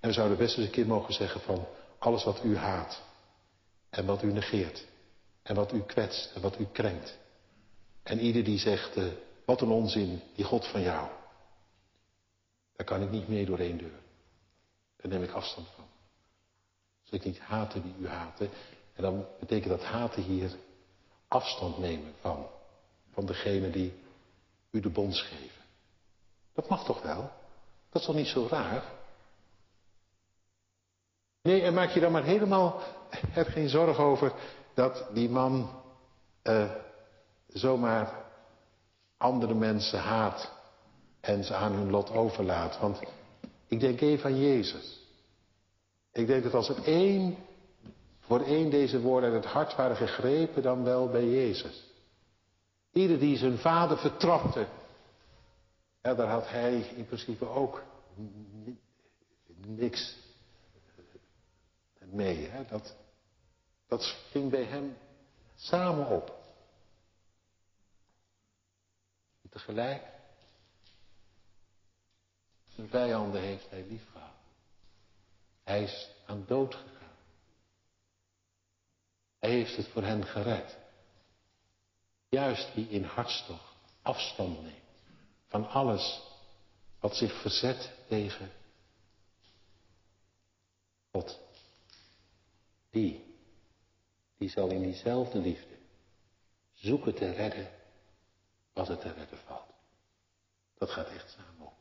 [0.00, 1.66] En we zouden best eens een keer mogen zeggen van
[1.98, 3.02] alles wat u haat.
[3.90, 4.86] En wat u negeert.
[5.42, 7.18] En wat u kwetst en wat u krenkt.
[8.02, 9.04] En ieder die zegt, uh,
[9.44, 11.08] wat een onzin, die God van jou.
[12.76, 14.06] Daar kan ik niet meer door één deur.
[15.00, 15.84] Daar neem ik afstand van.
[17.02, 18.50] Zal ik niet haten die u haten.
[18.94, 20.50] En dan betekent dat haten hier
[21.28, 22.46] afstand nemen van.
[23.12, 24.02] Van degene die
[24.70, 25.62] u de bons geven.
[26.54, 27.30] Dat mag toch wel?
[27.90, 28.82] Dat is toch niet zo raar?
[31.42, 32.80] Nee, en maak je dan maar helemaal
[33.34, 34.32] er geen zorg over
[34.74, 35.70] dat die man
[36.42, 36.70] uh,
[37.46, 38.12] zomaar
[39.16, 40.52] andere mensen haat
[41.20, 42.78] en ze aan hun lot overlaat.
[42.78, 43.00] Want
[43.68, 45.00] ik denk even aan Jezus.
[46.12, 47.36] Ik denk dat als er één,
[48.20, 51.86] voor één deze woorden uit het hart waren gegrepen, dan wel bij Jezus.
[52.92, 54.66] Ieder die zijn vader vertrapte,
[56.00, 57.82] daar had hij in principe ook
[59.66, 60.16] niks
[62.10, 62.48] mee.
[62.48, 62.64] Hè?
[62.64, 62.96] Dat,
[63.88, 64.96] dat ging bij hem
[65.54, 66.36] samen op.
[69.50, 70.02] Tegelijk,
[72.78, 74.34] zijn vijanden heeft hij lief gehad.
[75.64, 77.16] Hij is aan dood gegaan.
[79.38, 80.76] Hij heeft het voor hen gered.
[82.28, 84.76] Juist wie in hartstocht afstand neemt
[85.46, 86.22] van alles
[87.00, 88.50] wat zich verzet tegen
[91.10, 91.40] God.
[92.90, 93.34] Die,
[94.36, 95.76] die zal in diezelfde liefde
[96.72, 97.70] zoeken te redden
[98.72, 99.72] wat het te redden valt.
[100.74, 101.76] Dat gaat echt samen op.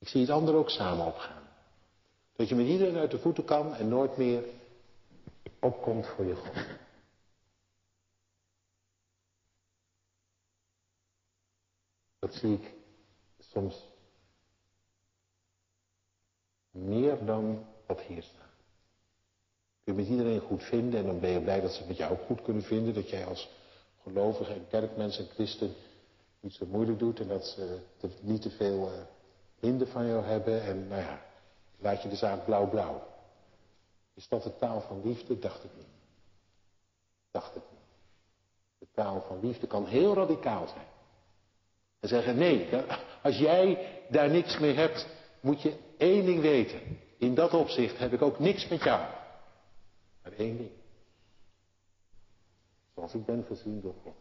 [0.00, 1.48] Ik zie het ander ook samen opgaan.
[2.32, 4.44] Dat je met iedereen uit de voeten kan en nooit meer
[5.60, 6.54] opkomt voor je God.
[12.18, 12.74] Dat zie ik
[13.38, 13.88] soms
[16.70, 18.48] meer dan wat hier staat.
[19.84, 22.26] Je met iedereen goed vinden en dan ben je blij dat ze met jou ook
[22.26, 22.94] goed kunnen vinden.
[22.94, 23.48] Dat jij als
[24.02, 25.74] gelovige en kerkmens en christen
[26.40, 27.80] niet zo moeilijk doet en dat ze
[28.20, 29.00] niet te veel uh,
[29.60, 30.62] hinder van jou hebben.
[30.62, 31.22] En nou ja,
[31.78, 33.08] laat je de zaak blauw-blauw.
[34.14, 35.38] Is dat de taal van liefde?
[35.38, 35.86] Dacht ik niet.
[37.30, 37.80] Dacht ik niet.
[38.78, 40.86] De taal van liefde kan heel radicaal zijn.
[42.00, 42.68] En zeggen, nee,
[43.22, 45.06] als jij daar niks mee hebt,
[45.40, 46.98] moet je één ding weten.
[47.18, 49.00] In dat opzicht heb ik ook niks met jou.
[50.22, 50.70] Maar één ding.
[52.94, 54.16] Zoals ik ben gezien door God.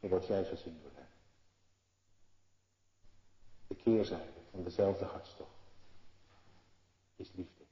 [0.00, 1.01] Zo word jij gezien door.
[3.72, 5.50] De keerzijde van dezelfde hartstocht
[7.16, 7.64] is liefde.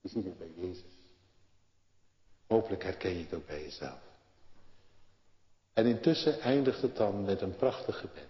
[0.00, 0.92] Je ziet het bij Jezus.
[2.46, 4.00] Hopelijk herken je het ook bij jezelf.
[5.72, 8.28] En intussen eindigt het dan met een prachtig gebed.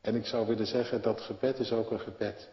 [0.00, 2.48] En ik zou willen zeggen, dat gebed is ook een gebed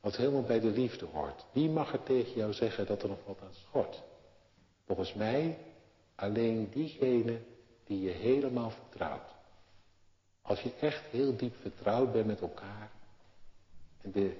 [0.00, 1.44] wat helemaal bij de liefde hoort.
[1.52, 4.02] Wie mag er tegen jou zeggen dat er nog wat aan schort?
[4.86, 5.58] Volgens mij
[6.14, 7.40] alleen diegene
[7.84, 9.33] die je helemaal vertrouwt.
[10.46, 12.90] Als je echt heel diep vertrouwd bent met elkaar
[14.00, 14.36] en de,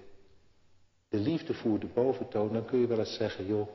[1.08, 3.68] de liefde voert de boventoon, dan kun je wel eens zeggen, joh,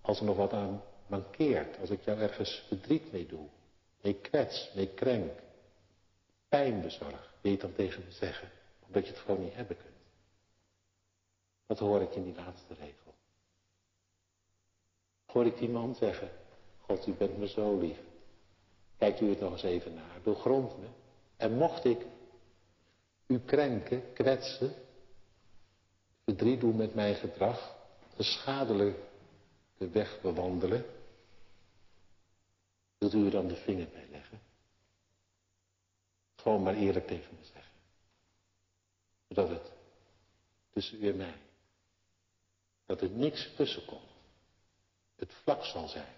[0.00, 3.48] als er nog wat aan mankeert, als ik jou ergens verdriet mee doe,
[4.00, 5.32] mee kwets, mee krenk,
[6.48, 8.50] pijn bezorg, wil je dan tegen me zeggen,
[8.86, 9.96] omdat je het gewoon niet hebben kunt.
[11.66, 13.14] Dat hoor ik in die laatste regel.
[15.26, 16.30] Hoor ik die man zeggen,
[16.80, 17.98] God, u bent me zo lief.
[18.98, 20.86] Kijkt u het nog eens even naar, doorgrond me.
[21.36, 22.06] En mocht ik
[23.26, 24.74] u krenken, kwetsen,
[26.24, 27.74] verdriet doen met mijn gedrag,
[28.16, 29.00] een schadelijke
[29.76, 30.84] weg bewandelen,
[32.98, 34.40] wilt u er dan de vinger bij leggen?
[36.36, 37.72] Gewoon maar eerlijk tegen me zeggen.
[39.28, 39.72] Zodat het
[40.72, 41.40] tussen u en mij,
[42.86, 44.10] dat er niks tussen komt.
[45.16, 46.14] Het vlak zal zijn.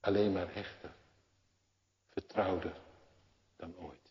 [0.00, 0.94] Alleen maar hechter,
[2.08, 2.76] vertrouwder
[3.62, 4.01] dan ooit.